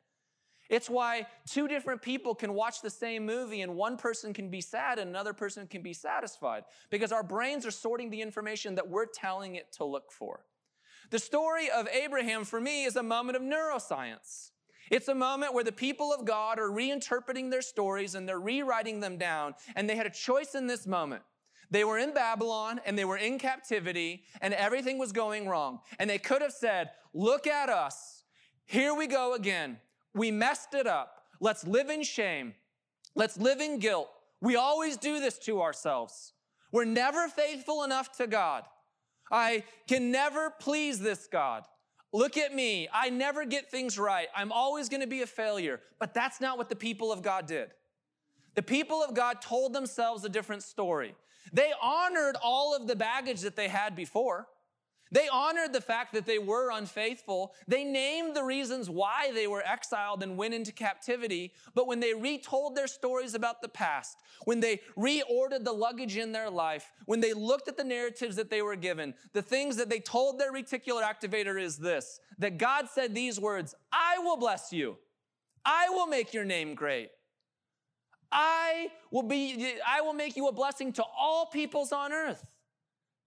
It's 0.70 0.89
why 0.89 1.28
two 1.50 1.67
different 1.67 2.02
people 2.02 2.36
can 2.36 2.54
watch 2.54 2.82
the 2.82 2.89
same 2.89 3.26
movie 3.26 3.62
and 3.62 3.76
one 3.76 3.96
person 3.96 4.34
can 4.34 4.50
be 4.50 4.60
sad 4.60 5.00
and 5.00 5.10
another 5.10 5.34
person 5.34 5.67
can 5.67 5.82
be 5.82 5.93
satisfied 5.93 6.65
because 6.89 7.13
our 7.13 7.24
brains 7.24 7.65
are 7.65 7.72
sorting 7.72 8.10
the 8.10 8.22
information 8.22 8.76
that 8.76 8.89
we're 8.89 9.06
telling 9.06 9.56
it 9.56 9.72
to 9.74 9.86
look 9.86 10.12
for. 10.12 10.41
The 11.10 11.20
story 11.20 11.70
of 11.70 11.88
Abraham 11.88 12.43
for 12.43 12.60
me 12.60 12.84
is 12.84 12.96
a 12.96 13.04
moment 13.04 13.38
of 13.38 13.41
neuroscience. 13.41 14.52
It's 14.91 15.08
a 15.08 15.15
moment 15.15 15.54
where 15.54 15.63
the 15.63 15.72
people 15.72 16.13
of 16.13 16.26
God 16.26 16.60
are 16.60 16.70
reinterpreting 16.70 17.50
their 17.50 17.62
stories 17.62 18.15
and 18.15 18.28
they're 18.28 18.39
rewriting 18.39 19.00
them 19.00 19.17
down, 19.17 19.56
and 19.76 19.89
they 19.89 19.96
had 19.96 20.06
a 20.06 20.12
choice 20.12 20.56
in 20.56 20.67
this 20.67 20.88
moment. 20.88 21.24
They 21.70 21.84
were 21.84 21.98
in 21.98 22.13
Babylon 22.13 22.80
and 22.86 22.98
they 22.98 23.06
were 23.06 23.17
in 23.17 23.39
captivity, 23.39 24.24
and 24.41 24.54
everything 24.54 24.98
was 24.98 25.12
going 25.12 25.48
wrong. 25.48 25.80
And 26.00 26.10
they 26.10 26.17
could 26.17 26.41
have 26.41 26.54
said, 26.54 26.91
Look 27.13 27.48
at 27.48 27.70
us. 27.70 28.24
Here 28.65 28.93
we 28.93 29.08
go 29.08 29.34
again. 29.34 29.78
We 30.13 30.32
messed 30.32 30.74
it 30.74 30.88
up. 30.88 31.24
Let's 31.39 31.65
live 31.65 31.89
in 31.89 32.04
shame. 32.04 32.54
Let's 33.15 33.38
live 33.38 33.60
in 33.60 33.80
guilt. 33.80 34.10
We 34.41 34.56
always 34.56 34.98
do 34.98 35.20
this 35.20 35.39
to 35.39 35.62
ourselves. 35.62 36.34
We're 36.72 36.86
never 36.86 37.28
faithful 37.28 37.84
enough 37.84 38.15
to 38.17 38.28
God. 38.28 38.63
I 39.32 39.63
can 39.88 40.12
never 40.12 40.50
please 40.50 41.00
this 41.00 41.28
God. 41.28 41.63
Look 42.13 42.38
at 42.38 42.54
me. 42.54 42.88
I 42.94 43.10
never 43.10 43.46
get 43.46 43.70
things 43.70 44.00
right. 44.00 44.28
I'm 44.36 44.52
always 44.52 44.90
going 44.90 45.02
to 45.02 45.08
be 45.08 45.22
a 45.22 45.28
failure. 45.28 45.82
But 46.00 46.13
that's 46.13 46.40
not 46.40 46.58
what 46.58 46.70
the 46.70 46.76
people 46.76 47.12
of 47.12 47.22
God 47.22 47.46
did. 47.46 47.72
The 48.56 48.63
people 48.63 49.04
of 49.04 49.13
God 49.13 49.42
told 49.42 49.74
themselves 49.74 50.24
a 50.24 50.30
different 50.30 50.63
story. 50.63 51.16
They 51.54 51.72
honored 51.82 52.36
all 52.42 52.76
of 52.76 52.88
the 52.88 52.96
baggage 52.96 53.42
that 53.42 53.56
they 53.56 53.68
had 53.68 53.96
before. 53.96 54.48
They 55.12 55.28
honored 55.28 55.74
the 55.74 55.82
fact 55.82 56.13
that 56.13 56.26
they 56.26 56.39
were 56.39 56.72
unfaithful. 56.72 57.54
They 57.67 57.84
named 57.84 58.36
the 58.36 58.43
reasons 58.43 58.89
why 58.89 59.32
they 59.34 59.48
were 59.48 59.63
exiled 59.65 60.24
and 60.24 60.38
went 60.38 60.54
into 60.54 60.72
captivity. 60.72 61.54
But 61.74 61.88
when 61.88 62.00
they 62.00 62.13
retold 62.13 62.76
their 62.76 62.88
stories 62.88 63.34
about 63.34 63.62
the 63.62 63.70
past, 63.70 64.17
when 64.46 64.60
they 64.60 64.82
reordered 64.98 65.63
the 65.63 65.74
luggage 65.74 66.17
in 66.17 66.32
their 66.32 66.50
life, 66.50 66.91
when 67.06 67.20
they 67.20 67.34
looked 67.34 67.67
at 67.67 67.78
the 67.78 67.84
narratives 67.84 68.36
that 68.36 68.50
they 68.50 68.62
were 68.62 68.76
given, 68.76 69.13
the 69.34 69.41
things 69.41 69.78
that 69.78 69.89
they 69.89 70.00
told 70.00 70.39
their 70.39 70.52
reticular 70.52 71.04
activator 71.04 71.62
is 71.62 71.78
this 71.78 72.20
that 72.39 72.58
God 72.58 72.88
said 72.89 73.15
these 73.15 73.39
words 73.39 73.74
I 73.91 74.20
will 74.20 74.38
bless 74.38 74.72
you, 74.72 74.98
I 75.65 75.89
will 75.89 76.08
make 76.08 76.34
your 76.34 76.46
name 76.46 76.76
great. 76.76 77.10
I 78.32 78.89
will 79.12 79.24
be, 79.24 79.76
I 79.88 80.02
will 80.02 80.13
make 80.13 80.36
you 80.36 80.48
a 80.48 80.52
blessing 80.52 80.91
to 80.93 81.04
all 81.17 81.46
peoples 81.46 81.91
on 81.91 82.12
earth. 82.12 82.46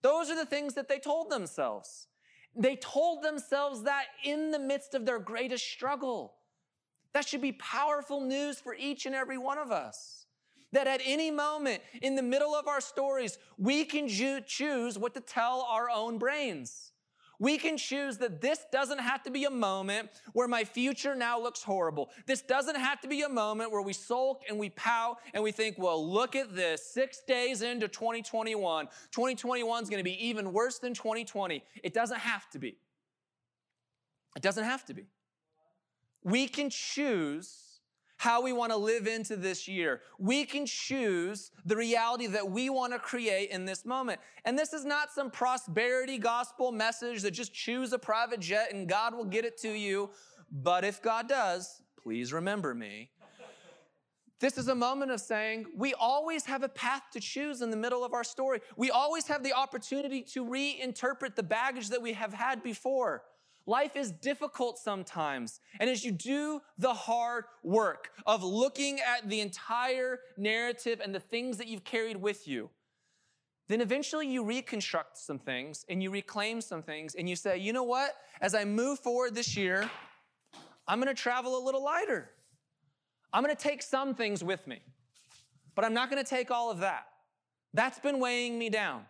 Those 0.03 0.31
are 0.31 0.37
the 0.37 0.47
things 0.47 0.75
that 0.75 0.89
they 0.89 0.99
told 0.99 1.31
themselves. 1.31 2.07
They 2.57 2.77
told 2.77 3.23
themselves 3.23 3.83
that 3.83 4.07
in 4.25 4.51
the 4.51 4.59
midst 4.59 4.95
of 4.95 5.07
their 5.07 5.19
greatest 5.19 5.65
struggle. 5.67 6.35
That 7.13 7.27
should 7.27 7.43
be 7.43 7.53
powerful 7.53 8.21
news 8.21 8.59
for 8.59 8.75
each 8.75 9.07
and 9.07 9.15
every 9.15 9.39
one 9.39 9.59
of 9.59 9.71
us. 9.71 10.27
That 10.73 10.87
at 10.87 11.01
any 11.05 11.31
moment 11.31 11.83
in 12.01 12.15
the 12.15 12.23
middle 12.23 12.55
of 12.55 12.69
our 12.69 12.81
stories, 12.81 13.39
we 13.59 13.85
can 13.85 14.09
choose 14.09 14.99
what 14.99 15.15
to 15.15 15.21
tell 15.21 15.63
our 15.63 15.91
own 15.91 16.19
brains. 16.19 16.90
We 17.41 17.57
can 17.57 17.79
choose 17.79 18.19
that 18.19 18.43
this 18.43 18.67
doesn't 18.71 18.99
have 18.99 19.23
to 19.23 19.31
be 19.31 19.45
a 19.45 19.51
moment 19.51 20.11
where 20.35 20.47
my 20.47 20.63
future 20.63 21.15
now 21.15 21.41
looks 21.41 21.63
horrible. 21.63 22.11
This 22.27 22.43
doesn't 22.43 22.77
have 22.77 23.01
to 23.01 23.09
be 23.09 23.23
a 23.23 23.31
moment 23.31 23.73
where 23.73 23.81
we 23.81 23.95
sulk 23.95 24.43
and 24.47 24.59
we 24.59 24.69
pout 24.69 25.17
and 25.33 25.43
we 25.43 25.51
think, 25.51 25.79
well, 25.79 26.07
look 26.07 26.37
at 26.37 26.55
this. 26.55 26.85
Six 26.85 27.23
days 27.27 27.63
into 27.63 27.89
2021, 27.89 28.87
2021 29.11 29.83
is 29.83 29.89
going 29.89 29.99
to 29.99 30.05
be 30.05 30.27
even 30.27 30.53
worse 30.53 30.79
than 30.79 30.93
2020. 30.93 31.65
It 31.83 31.95
doesn't 31.95 32.21
have 32.21 32.49
to 32.51 32.59
be. 32.59 32.77
It 34.37 34.43
doesn't 34.43 34.65
have 34.65 34.85
to 34.85 34.95
be. 34.95 35.07
We 36.23 36.47
can 36.47 36.69
choose 36.69 37.70
how 38.21 38.43
we 38.43 38.53
want 38.53 38.71
to 38.71 38.77
live 38.77 39.07
into 39.07 39.35
this 39.35 39.67
year. 39.67 40.03
We 40.19 40.45
can 40.45 40.67
choose 40.67 41.53
the 41.65 41.75
reality 41.75 42.27
that 42.27 42.51
we 42.51 42.69
want 42.69 42.93
to 42.93 42.99
create 42.99 43.49
in 43.49 43.65
this 43.65 43.87
moment. 43.87 44.21
And 44.45 44.59
this 44.59 44.75
is 44.75 44.85
not 44.85 45.11
some 45.11 45.31
prosperity 45.31 46.19
gospel 46.19 46.71
message 46.71 47.23
that 47.23 47.31
just 47.31 47.55
choose 47.55 47.95
a 47.95 47.99
private 47.99 48.41
jet 48.41 48.75
and 48.75 48.87
God 48.87 49.15
will 49.15 49.25
get 49.25 49.47
it 49.47 49.57
to 49.63 49.71
you. 49.71 50.11
But 50.53 50.85
if 50.85 51.01
God 51.01 51.31
does, 51.31 51.81
please 51.97 52.31
remember 52.31 52.75
me. 52.75 53.09
This 54.39 54.59
is 54.59 54.69
a 54.69 54.75
moment 54.75 55.13
of 55.13 55.21
saying 55.23 55.65
we 55.75 55.95
always 55.95 56.45
have 56.45 56.63
a 56.63 56.69
path 56.69 57.05
to 57.15 57.21
choose 57.21 57.63
in 57.63 57.71
the 57.71 57.77
middle 57.79 58.05
of 58.05 58.13
our 58.13 58.25
story. 58.25 58.61
We 58.77 58.91
always 58.91 59.29
have 59.29 59.43
the 59.43 59.55
opportunity 59.55 60.21
to 60.35 60.45
reinterpret 60.45 61.37
the 61.37 61.43
baggage 61.43 61.89
that 61.89 62.03
we 62.03 62.13
have 62.13 62.35
had 62.35 62.63
before. 62.63 63.23
Life 63.67 63.95
is 63.95 64.11
difficult 64.11 64.79
sometimes. 64.79 65.61
And 65.79 65.89
as 65.89 66.05
you 66.05 66.13
do 66.13 66.61
the 66.79 66.95
hard 66.95 67.45
work 67.63 68.11
of 68.27 68.43
looking 68.43 69.01
at 69.01 69.29
the 69.29 69.41
entire 69.41 70.21
narrative 70.37 71.01
and 71.03 71.15
the 71.15 71.21
things 71.21 71.59
that 71.59 71.69
you've 71.69 71.85
carried 71.85 72.17
with 72.17 72.49
you, 72.49 72.71
then 73.69 73.81
eventually 73.81 74.27
you 74.27 74.43
reconstruct 74.43 75.17
some 75.17 75.39
things 75.39 75.85
and 75.89 76.03
you 76.03 76.11
reclaim 76.11 76.61
some 76.61 76.83
things 76.83 77.15
and 77.15 77.29
you 77.29 77.37
say, 77.37 77.57
you 77.57 77.73
know 77.73 77.85
what? 77.85 78.17
As 78.41 78.55
I 78.55 78.65
move 78.65 78.99
forward 78.99 79.35
this 79.35 79.57
year, 79.57 79.89
I'm 80.89 80.99
gonna 80.99 81.15
travel 81.15 81.57
a 81.57 81.63
little 81.65 81.85
lighter. 81.85 82.31
I'm 83.33 83.45
gonna 83.45 83.55
take 83.55 83.83
some 83.83 84.15
things 84.15 84.43
with 84.43 84.67
me, 84.67 84.81
but 85.77 85.85
I'm 85.85 85.95
not 85.95 86.11
gonna 86.11 86.25
take 86.25 86.51
all 86.51 86.73
of 86.73 86.81
that. 86.81 87.07
That's 87.73 88.01
been 88.01 88.19
weighing 88.19 88.59
me 88.59 88.71
down. 88.71 89.05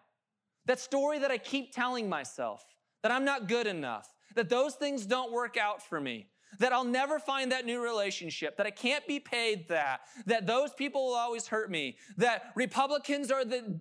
That 0.66 0.78
story 0.78 1.18
that 1.20 1.30
I 1.30 1.38
keep 1.38 1.74
telling 1.74 2.06
myself 2.08 2.62
that 3.02 3.10
I'm 3.10 3.24
not 3.24 3.48
good 3.48 3.66
enough, 3.66 4.14
that 4.34 4.48
those 4.48 4.74
things 4.74 5.06
don't 5.06 5.32
work 5.32 5.56
out 5.56 5.82
for 5.82 6.00
me, 6.00 6.26
that 6.58 6.72
I'll 6.72 6.84
never 6.84 7.18
find 7.18 7.52
that 7.52 7.64
new 7.64 7.80
relationship, 7.80 8.56
that 8.56 8.66
I 8.66 8.70
can't 8.70 9.06
be 9.06 9.20
paid 9.20 9.68
that, 9.68 10.00
that 10.26 10.46
those 10.46 10.72
people 10.74 11.06
will 11.06 11.14
always 11.14 11.46
hurt 11.46 11.70
me, 11.70 11.96
that 12.16 12.52
Republicans 12.54 13.30
are 13.30 13.44
the 13.44 13.78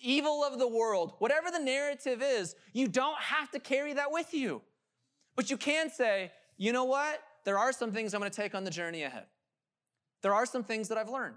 evil 0.00 0.44
of 0.44 0.58
the 0.58 0.68
world. 0.68 1.14
Whatever 1.18 1.50
the 1.50 1.58
narrative 1.58 2.22
is, 2.22 2.54
you 2.72 2.88
don't 2.88 3.18
have 3.18 3.50
to 3.50 3.58
carry 3.58 3.92
that 3.94 4.10
with 4.10 4.32
you. 4.34 4.62
But 5.36 5.50
you 5.50 5.56
can 5.56 5.90
say, 5.90 6.32
you 6.56 6.72
know 6.72 6.84
what? 6.84 7.20
There 7.44 7.58
are 7.58 7.72
some 7.72 7.92
things 7.92 8.12
I'm 8.12 8.20
going 8.20 8.30
to 8.30 8.36
take 8.36 8.54
on 8.54 8.64
the 8.64 8.70
journey 8.70 9.02
ahead. 9.02 9.26
There 10.22 10.34
are 10.34 10.46
some 10.46 10.62
things 10.62 10.88
that 10.88 10.98
I've 10.98 11.08
learned. 11.08 11.36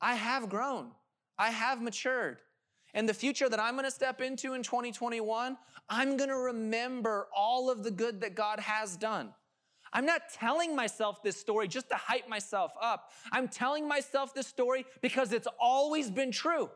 I 0.00 0.14
have 0.14 0.48
grown. 0.48 0.90
I 1.38 1.50
have 1.50 1.80
matured. 1.80 2.38
And 2.94 3.08
the 3.08 3.14
future 3.14 3.48
that 3.48 3.60
I'm 3.60 3.74
going 3.74 3.84
to 3.84 3.90
step 3.90 4.20
into 4.20 4.54
in 4.54 4.62
2021, 4.62 5.56
I'm 5.88 6.16
going 6.16 6.30
to 6.30 6.36
remember 6.36 7.28
all 7.34 7.70
of 7.70 7.84
the 7.84 7.90
good 7.90 8.20
that 8.22 8.34
God 8.34 8.60
has 8.60 8.96
done. 8.96 9.32
I'm 9.92 10.04
not 10.04 10.22
telling 10.32 10.74
myself 10.74 11.22
this 11.22 11.36
story 11.36 11.68
just 11.68 11.88
to 11.90 11.94
hype 11.94 12.28
myself 12.28 12.72
up. 12.80 13.12
I'm 13.32 13.48
telling 13.48 13.86
myself 13.86 14.34
this 14.34 14.46
story 14.46 14.84
because 15.00 15.32
it's 15.32 15.48
always 15.60 16.10
been 16.10 16.32
true. 16.32 16.68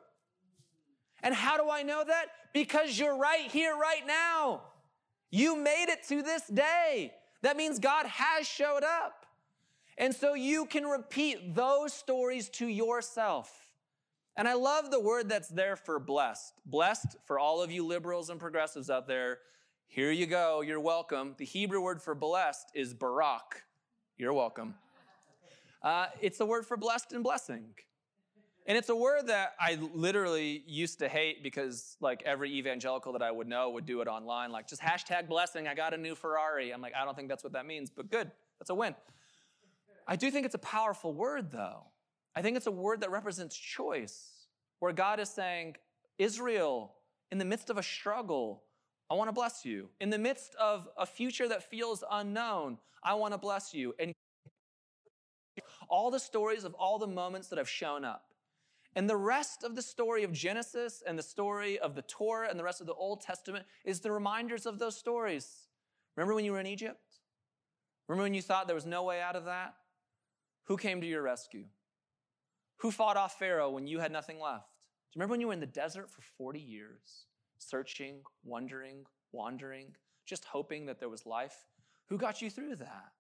And 1.22 1.34
how 1.34 1.56
do 1.56 1.70
I 1.70 1.82
know 1.82 2.02
that? 2.06 2.26
Because 2.54 2.98
you're 2.98 3.18
right 3.18 3.50
here, 3.50 3.76
right 3.76 4.06
now. 4.06 4.62
You 5.30 5.56
made 5.56 5.86
it 5.88 6.04
to 6.08 6.22
this 6.22 6.46
day. 6.46 7.12
That 7.42 7.56
means 7.56 7.78
God 7.78 8.06
has 8.06 8.46
showed 8.46 8.84
up. 8.84 9.26
And 9.98 10.14
so 10.14 10.34
you 10.34 10.64
can 10.66 10.84
repeat 10.84 11.54
those 11.54 11.92
stories 11.92 12.48
to 12.50 12.66
yourself. 12.66 13.69
And 14.36 14.48
I 14.48 14.54
love 14.54 14.90
the 14.90 15.00
word 15.00 15.28
that's 15.28 15.48
there 15.48 15.76
for 15.76 15.98
blessed. 15.98 16.54
Blessed 16.64 17.16
for 17.26 17.38
all 17.38 17.62
of 17.62 17.70
you 17.70 17.86
liberals 17.86 18.30
and 18.30 18.40
progressives 18.40 18.88
out 18.88 19.06
there. 19.06 19.38
Here 19.86 20.12
you 20.12 20.26
go. 20.26 20.60
You're 20.60 20.80
welcome. 20.80 21.34
The 21.36 21.44
Hebrew 21.44 21.80
word 21.80 22.00
for 22.00 22.14
blessed 22.14 22.70
is 22.74 22.94
barak. 22.94 23.64
You're 24.16 24.32
welcome. 24.32 24.74
Uh, 25.82 26.06
it's 26.20 26.38
the 26.38 26.46
word 26.46 26.64
for 26.64 26.76
blessed 26.76 27.12
and 27.12 27.24
blessing. 27.24 27.74
And 28.66 28.78
it's 28.78 28.88
a 28.88 28.94
word 28.94 29.26
that 29.28 29.54
I 29.58 29.78
literally 29.94 30.62
used 30.66 31.00
to 31.00 31.08
hate 31.08 31.42
because, 31.42 31.96
like, 32.00 32.22
every 32.24 32.52
evangelical 32.56 33.12
that 33.14 33.22
I 33.22 33.30
would 33.32 33.48
know 33.48 33.70
would 33.70 33.86
do 33.86 34.00
it 34.00 34.06
online, 34.06 34.52
like, 34.52 34.68
just 34.68 34.80
hashtag 34.80 35.28
blessing, 35.28 35.66
I 35.66 35.74
got 35.74 35.92
a 35.92 35.96
new 35.96 36.14
Ferrari. 36.14 36.70
I'm 36.70 36.80
like, 36.80 36.92
I 36.94 37.04
don't 37.04 37.16
think 37.16 37.28
that's 37.28 37.42
what 37.42 37.54
that 37.54 37.66
means, 37.66 37.90
but 37.90 38.10
good. 38.10 38.30
That's 38.60 38.70
a 38.70 38.74
win. 38.74 38.94
I 40.06 40.14
do 40.16 40.30
think 40.30 40.44
it's 40.46 40.54
a 40.54 40.58
powerful 40.58 41.14
word, 41.14 41.50
though. 41.50 41.86
I 42.34 42.42
think 42.42 42.56
it's 42.56 42.66
a 42.66 42.72
word 42.72 43.00
that 43.00 43.10
represents 43.10 43.56
choice, 43.56 44.46
where 44.78 44.92
God 44.92 45.20
is 45.20 45.28
saying, 45.28 45.76
Israel, 46.18 46.94
in 47.30 47.38
the 47.38 47.44
midst 47.44 47.70
of 47.70 47.78
a 47.78 47.82
struggle, 47.82 48.62
I 49.10 49.14
want 49.14 49.28
to 49.28 49.32
bless 49.32 49.64
you. 49.64 49.88
In 50.00 50.10
the 50.10 50.18
midst 50.18 50.54
of 50.54 50.88
a 50.96 51.06
future 51.06 51.48
that 51.48 51.68
feels 51.68 52.04
unknown, 52.10 52.78
I 53.02 53.14
want 53.14 53.34
to 53.34 53.38
bless 53.38 53.74
you. 53.74 53.94
And 53.98 54.14
all 55.88 56.10
the 56.10 56.20
stories 56.20 56.64
of 56.64 56.74
all 56.74 56.98
the 56.98 57.06
moments 57.06 57.48
that 57.48 57.58
have 57.58 57.68
shown 57.68 58.04
up. 58.04 58.26
And 58.94 59.08
the 59.08 59.16
rest 59.16 59.64
of 59.64 59.74
the 59.74 59.82
story 59.82 60.24
of 60.24 60.32
Genesis 60.32 61.02
and 61.06 61.18
the 61.18 61.22
story 61.22 61.78
of 61.78 61.94
the 61.94 62.02
Torah 62.02 62.48
and 62.48 62.58
the 62.58 62.64
rest 62.64 62.80
of 62.80 62.86
the 62.86 62.94
Old 62.94 63.20
Testament 63.20 63.64
is 63.84 64.00
the 64.00 64.12
reminders 64.12 64.66
of 64.66 64.78
those 64.78 64.96
stories. 64.96 65.68
Remember 66.16 66.34
when 66.34 66.44
you 66.44 66.52
were 66.52 66.60
in 66.60 66.66
Egypt? 66.66 67.00
Remember 68.08 68.24
when 68.24 68.34
you 68.34 68.42
thought 68.42 68.66
there 68.66 68.74
was 68.74 68.86
no 68.86 69.04
way 69.04 69.20
out 69.20 69.36
of 69.36 69.44
that? 69.44 69.74
Who 70.64 70.76
came 70.76 71.00
to 71.00 71.06
your 71.06 71.22
rescue? 71.22 71.64
Who 72.80 72.90
fought 72.90 73.16
off 73.16 73.38
Pharaoh 73.38 73.70
when 73.70 73.86
you 73.86 73.98
had 73.98 74.10
nothing 74.10 74.40
left? 74.40 74.68
Do 75.10 75.16
you 75.16 75.20
remember 75.20 75.32
when 75.32 75.40
you 75.40 75.48
were 75.48 75.52
in 75.52 75.60
the 75.60 75.66
desert 75.66 76.10
for 76.10 76.22
40 76.38 76.60
years, 76.60 77.26
searching, 77.58 78.20
wondering, 78.42 79.04
wandering, 79.32 79.94
just 80.24 80.44
hoping 80.44 80.86
that 80.86 80.98
there 80.98 81.10
was 81.10 81.26
life? 81.26 81.66
Who 82.08 82.16
got 82.16 82.40
you 82.40 82.48
through 82.48 82.76
that? 82.76 83.12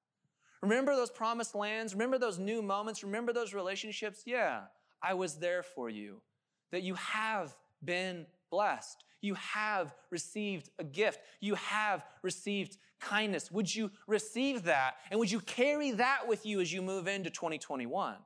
Remember 0.62 0.96
those 0.96 1.10
promised 1.10 1.54
lands? 1.54 1.94
Remember 1.94 2.18
those 2.18 2.38
new 2.38 2.62
moments? 2.62 3.04
Remember 3.04 3.32
those 3.32 3.52
relationships? 3.52 4.22
Yeah, 4.24 4.62
I 5.02 5.14
was 5.14 5.36
there 5.36 5.62
for 5.62 5.90
you. 5.90 6.22
That 6.70 6.82
you 6.82 6.94
have 6.94 7.54
been 7.84 8.26
blessed. 8.50 9.04
You 9.20 9.34
have 9.34 9.94
received 10.10 10.70
a 10.78 10.84
gift. 10.84 11.20
You 11.40 11.54
have 11.56 12.04
received 12.22 12.78
kindness. 13.00 13.50
Would 13.50 13.74
you 13.74 13.90
receive 14.06 14.62
that? 14.64 14.94
And 15.10 15.20
would 15.20 15.30
you 15.30 15.40
carry 15.40 15.90
that 15.92 16.26
with 16.26 16.46
you 16.46 16.60
as 16.60 16.72
you 16.72 16.80
move 16.80 17.08
into 17.08 17.28
2021? 17.28 18.16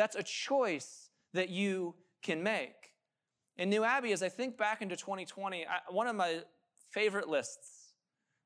That's 0.00 0.16
a 0.16 0.22
choice 0.22 1.10
that 1.34 1.50
you 1.50 1.94
can 2.22 2.42
make. 2.42 2.94
In 3.58 3.68
New 3.68 3.84
Abbey, 3.84 4.12
as 4.12 4.22
I 4.22 4.30
think 4.30 4.56
back 4.56 4.80
into 4.80 4.96
2020, 4.96 5.66
I, 5.66 5.92
one 5.92 6.06
of 6.06 6.16
my 6.16 6.38
favorite 6.90 7.28
lists 7.28 7.92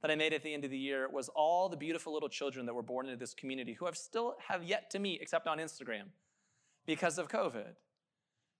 that 0.02 0.10
I 0.10 0.16
made 0.16 0.32
at 0.32 0.42
the 0.42 0.52
end 0.52 0.64
of 0.64 0.72
the 0.72 0.76
year 0.76 1.08
was 1.08 1.28
all 1.28 1.68
the 1.68 1.76
beautiful 1.76 2.12
little 2.12 2.28
children 2.28 2.66
that 2.66 2.74
were 2.74 2.82
born 2.82 3.06
into 3.06 3.16
this 3.16 3.34
community 3.34 3.72
who 3.72 3.86
I've 3.86 3.96
still 3.96 4.34
have 4.48 4.64
yet 4.64 4.90
to 4.90 4.98
meet 4.98 5.20
except 5.22 5.46
on 5.46 5.58
Instagram 5.58 6.06
because 6.86 7.18
of 7.18 7.28
COVID. 7.28 7.76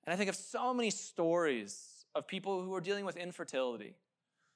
And 0.05 0.15
I 0.15 0.15
think 0.15 0.31
of 0.31 0.37
so 0.37 0.73
many 0.73 0.91
stories 0.91 2.07
of 2.15 2.29
people 2.29 2.63
who 2.63 2.73
are 2.77 2.81
dealing 2.81 3.05
with 3.05 3.17
infertility, 3.17 3.97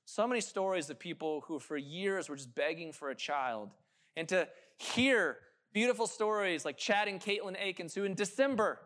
so 0.05 0.29
many 0.29 0.41
stories 0.41 0.89
of 0.91 1.01
people 1.01 1.43
who 1.49 1.59
for 1.59 1.77
years 1.77 2.29
were 2.29 2.37
just 2.37 2.55
begging 2.55 2.93
for 2.93 3.11
a 3.11 3.17
child. 3.17 3.71
And 4.17 4.29
to 4.29 4.47
hear 4.77 5.39
beautiful 5.79 6.09
stories 6.09 6.65
like 6.65 6.77
Chad 6.77 7.07
and 7.07 7.21
Caitlin 7.21 7.55
Akins, 7.57 7.95
who 7.95 8.03
in 8.03 8.13
December, 8.13 8.81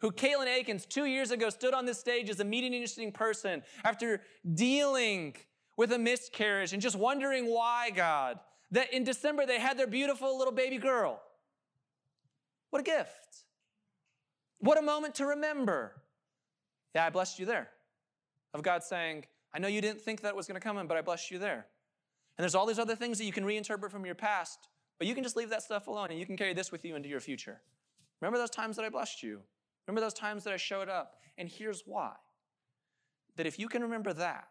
who 0.00 0.12
Caitlin 0.12 0.46
Akins 0.46 0.86
two 0.86 1.04
years 1.04 1.32
ago 1.32 1.50
stood 1.50 1.74
on 1.74 1.84
this 1.84 1.98
stage 1.98 2.30
as 2.30 2.38
a 2.38 2.44
meeting 2.44 2.72
interesting 2.72 3.10
person 3.10 3.60
after 3.82 4.20
dealing 4.54 5.34
with 5.76 5.90
a 5.90 5.98
miscarriage 5.98 6.72
and 6.72 6.80
just 6.80 6.94
wondering 6.94 7.46
why, 7.46 7.90
God, 7.90 8.38
that 8.70 8.92
in 8.92 9.02
December 9.02 9.46
they 9.46 9.58
had 9.58 9.76
their 9.76 9.88
beautiful 9.88 10.38
little 10.38 10.54
baby 10.54 10.78
girl. 10.78 11.20
What 12.70 12.82
a 12.82 12.84
gift. 12.84 13.42
What 14.60 14.78
a 14.78 14.82
moment 14.82 15.16
to 15.16 15.26
remember. 15.26 16.00
Yeah, 16.94 17.04
I 17.04 17.10
blessed 17.10 17.40
you 17.40 17.46
there. 17.46 17.68
Of 18.54 18.62
God 18.62 18.84
saying, 18.84 19.24
I 19.52 19.58
know 19.58 19.66
you 19.66 19.80
didn't 19.80 20.02
think 20.02 20.20
that 20.20 20.36
was 20.36 20.46
going 20.46 20.54
to 20.54 20.64
come 20.64 20.78
in, 20.78 20.86
but 20.86 20.96
I 20.96 21.00
blessed 21.02 21.32
you 21.32 21.40
there. 21.40 21.66
And 22.36 22.44
there's 22.44 22.54
all 22.54 22.66
these 22.66 22.78
other 22.78 22.94
things 22.94 23.18
that 23.18 23.24
you 23.24 23.32
can 23.32 23.44
reinterpret 23.44 23.90
from 23.90 24.06
your 24.06 24.14
past, 24.14 24.68
but 24.98 25.06
you 25.06 25.14
can 25.14 25.22
just 25.22 25.36
leave 25.36 25.50
that 25.50 25.62
stuff 25.62 25.86
alone 25.86 26.10
and 26.10 26.18
you 26.18 26.26
can 26.26 26.36
carry 26.36 26.54
this 26.54 26.72
with 26.72 26.84
you 26.84 26.96
into 26.96 27.08
your 27.08 27.20
future. 27.20 27.60
Remember 28.20 28.38
those 28.38 28.50
times 28.50 28.76
that 28.76 28.84
I 28.84 28.88
blessed 28.88 29.22
you? 29.22 29.40
Remember 29.86 30.00
those 30.00 30.14
times 30.14 30.44
that 30.44 30.52
I 30.52 30.56
showed 30.56 30.88
up? 30.88 31.16
And 31.36 31.48
here's 31.48 31.82
why 31.86 32.12
that 33.36 33.46
if 33.46 33.58
you 33.58 33.68
can 33.68 33.82
remember 33.82 34.12
that, 34.12 34.48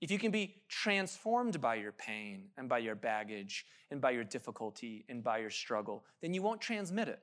if 0.00 0.10
you 0.10 0.18
can 0.18 0.32
be 0.32 0.56
transformed 0.68 1.60
by 1.60 1.76
your 1.76 1.92
pain 1.92 2.48
and 2.56 2.68
by 2.68 2.78
your 2.78 2.96
baggage 2.96 3.66
and 3.90 4.00
by 4.00 4.10
your 4.10 4.24
difficulty 4.24 5.04
and 5.08 5.22
by 5.22 5.38
your 5.38 5.50
struggle, 5.50 6.04
then 6.20 6.34
you 6.34 6.42
won't 6.42 6.60
transmit 6.60 7.08
it. 7.08 7.20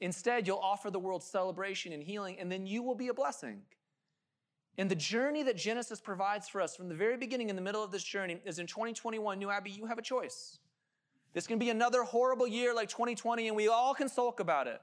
Instead, 0.00 0.46
you'll 0.46 0.58
offer 0.58 0.90
the 0.90 0.98
world 0.98 1.22
celebration 1.22 1.92
and 1.92 2.02
healing, 2.02 2.38
and 2.38 2.50
then 2.50 2.66
you 2.66 2.82
will 2.82 2.94
be 2.94 3.08
a 3.08 3.14
blessing. 3.14 3.62
And 4.76 4.90
the 4.90 4.96
journey 4.96 5.44
that 5.44 5.56
Genesis 5.56 6.00
provides 6.00 6.48
for 6.48 6.60
us 6.60 6.76
from 6.76 6.88
the 6.88 6.94
very 6.94 7.16
beginning 7.16 7.48
in 7.48 7.56
the 7.56 7.62
middle 7.62 7.82
of 7.82 7.92
this 7.92 8.02
journey 8.02 8.40
is 8.44 8.58
in 8.58 8.66
2021, 8.66 9.38
New 9.38 9.50
Abbey, 9.50 9.70
you 9.70 9.86
have 9.86 9.98
a 9.98 10.02
choice. 10.02 10.58
This 11.34 11.46
can 11.46 11.58
be 11.58 11.70
another 11.70 12.04
horrible 12.04 12.46
year 12.46 12.72
like 12.74 12.88
2020, 12.88 13.48
and 13.48 13.56
we 13.56 13.68
all 13.68 13.92
can 13.92 14.08
sulk 14.08 14.40
about 14.40 14.66
it. 14.66 14.80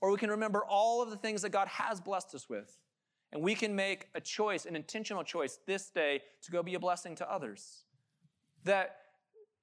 Or 0.00 0.10
we 0.10 0.18
can 0.18 0.30
remember 0.30 0.62
all 0.64 1.02
of 1.02 1.10
the 1.10 1.16
things 1.16 1.42
that 1.42 1.50
God 1.50 1.68
has 1.68 2.00
blessed 2.00 2.34
us 2.34 2.48
with. 2.48 2.78
And 3.32 3.42
we 3.42 3.54
can 3.54 3.74
make 3.74 4.08
a 4.14 4.20
choice, 4.20 4.66
an 4.66 4.76
intentional 4.76 5.24
choice 5.24 5.58
this 5.66 5.90
day 5.90 6.20
to 6.42 6.52
go 6.52 6.62
be 6.62 6.74
a 6.74 6.78
blessing 6.78 7.14
to 7.16 7.30
others. 7.30 7.84
That 8.64 8.96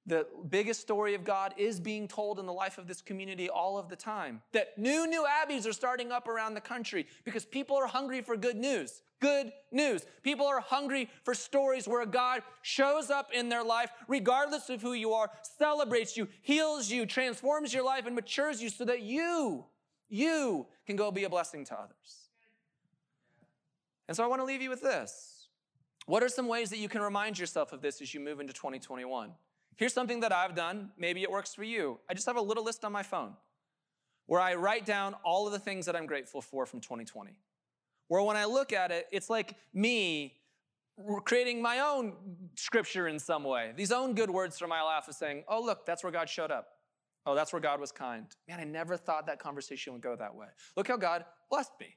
the 0.06 0.26
biggest 0.50 0.80
story 0.80 1.14
of 1.14 1.24
God 1.24 1.54
is 1.56 1.80
being 1.80 2.08
told 2.08 2.38
in 2.38 2.46
the 2.46 2.52
life 2.52 2.76
of 2.76 2.86
this 2.86 3.00
community 3.00 3.48
all 3.48 3.78
of 3.78 3.88
the 3.88 3.96
time. 3.96 4.42
That 4.52 4.76
new, 4.76 5.06
new 5.06 5.24
abbeys 5.26 5.66
are 5.66 5.72
starting 5.72 6.12
up 6.12 6.28
around 6.28 6.54
the 6.54 6.60
country 6.60 7.06
because 7.24 7.46
people 7.46 7.76
are 7.76 7.86
hungry 7.86 8.20
for 8.20 8.36
good 8.36 8.56
news. 8.56 9.02
Good 9.24 9.54
news. 9.72 10.04
People 10.22 10.46
are 10.46 10.60
hungry 10.60 11.08
for 11.22 11.32
stories 11.32 11.88
where 11.88 12.04
God 12.04 12.42
shows 12.60 13.08
up 13.08 13.30
in 13.32 13.48
their 13.48 13.64
life, 13.64 13.90
regardless 14.06 14.68
of 14.68 14.82
who 14.82 14.92
you 14.92 15.14
are, 15.14 15.30
celebrates 15.58 16.14
you, 16.14 16.28
heals 16.42 16.90
you, 16.90 17.06
transforms 17.06 17.72
your 17.72 17.86
life, 17.86 18.04
and 18.04 18.14
matures 18.14 18.62
you 18.62 18.68
so 18.68 18.84
that 18.84 19.00
you, 19.00 19.64
you 20.10 20.66
can 20.86 20.94
go 20.94 21.10
be 21.10 21.24
a 21.24 21.30
blessing 21.30 21.64
to 21.64 21.74
others. 21.74 22.28
And 24.08 24.14
so 24.14 24.22
I 24.22 24.26
want 24.26 24.42
to 24.42 24.44
leave 24.44 24.60
you 24.60 24.68
with 24.68 24.82
this. 24.82 25.46
What 26.04 26.22
are 26.22 26.28
some 26.28 26.46
ways 26.46 26.68
that 26.68 26.76
you 26.76 26.90
can 26.90 27.00
remind 27.00 27.38
yourself 27.38 27.72
of 27.72 27.80
this 27.80 28.02
as 28.02 28.12
you 28.12 28.20
move 28.20 28.40
into 28.40 28.52
2021? 28.52 29.30
Here's 29.76 29.94
something 29.94 30.20
that 30.20 30.32
I've 30.32 30.54
done. 30.54 30.90
Maybe 30.98 31.22
it 31.22 31.30
works 31.30 31.54
for 31.54 31.64
you. 31.64 31.98
I 32.10 32.12
just 32.12 32.26
have 32.26 32.36
a 32.36 32.42
little 32.42 32.62
list 32.62 32.84
on 32.84 32.92
my 32.92 33.02
phone 33.02 33.32
where 34.26 34.42
I 34.42 34.54
write 34.54 34.84
down 34.84 35.14
all 35.24 35.46
of 35.46 35.54
the 35.54 35.58
things 35.58 35.86
that 35.86 35.96
I'm 35.96 36.04
grateful 36.04 36.42
for 36.42 36.66
from 36.66 36.80
2020. 36.80 37.38
Where 38.08 38.22
when 38.22 38.36
I 38.36 38.44
look 38.44 38.72
at 38.72 38.90
it, 38.90 39.06
it's 39.12 39.30
like 39.30 39.56
me 39.72 40.34
creating 41.24 41.60
my 41.60 41.80
own 41.80 42.14
scripture 42.56 43.08
in 43.08 43.18
some 43.18 43.44
way. 43.44 43.72
These 43.76 43.90
own 43.90 44.14
good 44.14 44.30
words 44.30 44.58
from 44.58 44.70
my 44.70 44.82
life 44.82 45.08
of 45.08 45.14
saying, 45.14 45.44
oh, 45.48 45.60
look, 45.60 45.84
that's 45.86 46.04
where 46.04 46.12
God 46.12 46.28
showed 46.28 46.50
up. 46.50 46.68
Oh, 47.26 47.34
that's 47.34 47.52
where 47.52 47.60
God 47.60 47.80
was 47.80 47.90
kind. 47.90 48.26
Man, 48.48 48.60
I 48.60 48.64
never 48.64 48.96
thought 48.96 49.26
that 49.26 49.38
conversation 49.38 49.92
would 49.94 50.02
go 50.02 50.14
that 50.14 50.34
way. 50.34 50.46
Look 50.76 50.88
how 50.88 50.96
God 50.96 51.24
blessed 51.50 51.72
me. 51.80 51.96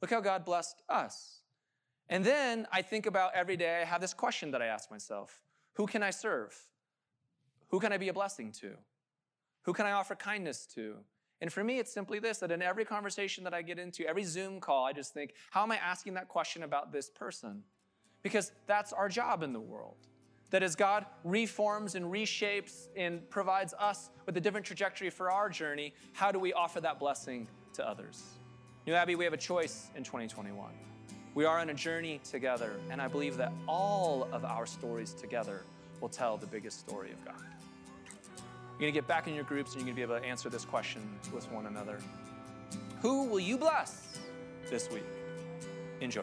Look 0.00 0.10
how 0.10 0.20
God 0.20 0.44
blessed 0.44 0.82
us. 0.88 1.40
And 2.08 2.24
then 2.24 2.66
I 2.72 2.82
think 2.82 3.06
about 3.06 3.32
every 3.34 3.56
day, 3.56 3.80
I 3.82 3.84
have 3.84 4.00
this 4.00 4.14
question 4.14 4.52
that 4.52 4.62
I 4.62 4.66
ask 4.66 4.90
myself 4.90 5.42
Who 5.74 5.86
can 5.86 6.02
I 6.02 6.10
serve? 6.10 6.56
Who 7.70 7.80
can 7.80 7.92
I 7.92 7.98
be 7.98 8.08
a 8.08 8.12
blessing 8.12 8.52
to? 8.60 8.76
Who 9.64 9.72
can 9.74 9.84
I 9.84 9.92
offer 9.92 10.14
kindness 10.14 10.66
to? 10.74 10.96
And 11.40 11.52
for 11.52 11.62
me, 11.62 11.78
it's 11.78 11.92
simply 11.92 12.18
this 12.18 12.38
that 12.38 12.50
in 12.50 12.62
every 12.62 12.84
conversation 12.84 13.44
that 13.44 13.54
I 13.54 13.62
get 13.62 13.78
into, 13.78 14.06
every 14.06 14.24
Zoom 14.24 14.60
call, 14.60 14.84
I 14.84 14.92
just 14.92 15.14
think, 15.14 15.34
how 15.50 15.62
am 15.62 15.70
I 15.70 15.76
asking 15.76 16.14
that 16.14 16.28
question 16.28 16.62
about 16.62 16.92
this 16.92 17.08
person? 17.08 17.62
Because 18.22 18.52
that's 18.66 18.92
our 18.92 19.08
job 19.08 19.42
in 19.42 19.52
the 19.52 19.60
world. 19.60 19.96
That 20.50 20.62
as 20.62 20.74
God 20.74 21.04
reforms 21.24 21.94
and 21.94 22.06
reshapes 22.06 22.88
and 22.96 23.28
provides 23.30 23.74
us 23.78 24.10
with 24.26 24.36
a 24.36 24.40
different 24.40 24.66
trajectory 24.66 25.10
for 25.10 25.30
our 25.30 25.48
journey, 25.48 25.94
how 26.12 26.32
do 26.32 26.38
we 26.38 26.52
offer 26.52 26.80
that 26.80 26.98
blessing 26.98 27.46
to 27.74 27.86
others? 27.86 28.24
New 28.86 28.94
Abbey, 28.94 29.14
we 29.14 29.24
have 29.24 29.34
a 29.34 29.38
choice 29.38 29.90
in 29.94 30.02
2021. 30.02 30.70
We 31.34 31.44
are 31.44 31.58
on 31.58 31.68
a 31.68 31.74
journey 31.74 32.20
together, 32.28 32.72
and 32.90 33.00
I 33.00 33.06
believe 33.06 33.36
that 33.36 33.52
all 33.68 34.26
of 34.32 34.44
our 34.44 34.66
stories 34.66 35.12
together 35.12 35.62
will 36.00 36.08
tell 36.08 36.36
the 36.36 36.46
biggest 36.46 36.80
story 36.80 37.12
of 37.12 37.24
God. 37.24 37.57
You're 38.78 38.86
going 38.86 38.94
to 38.94 39.00
get 39.00 39.08
back 39.08 39.26
in 39.26 39.34
your 39.34 39.42
groups 39.42 39.74
and 39.74 39.80
you're 39.80 39.86
going 39.86 39.96
to 39.96 40.06
be 40.06 40.12
able 40.12 40.20
to 40.20 40.24
answer 40.24 40.48
this 40.48 40.64
question 40.64 41.02
with 41.34 41.50
one 41.50 41.66
another. 41.66 41.98
Who 43.02 43.24
will 43.24 43.40
you 43.40 43.58
bless 43.58 44.20
this 44.70 44.88
week? 44.88 45.02
Enjoy. 46.00 46.22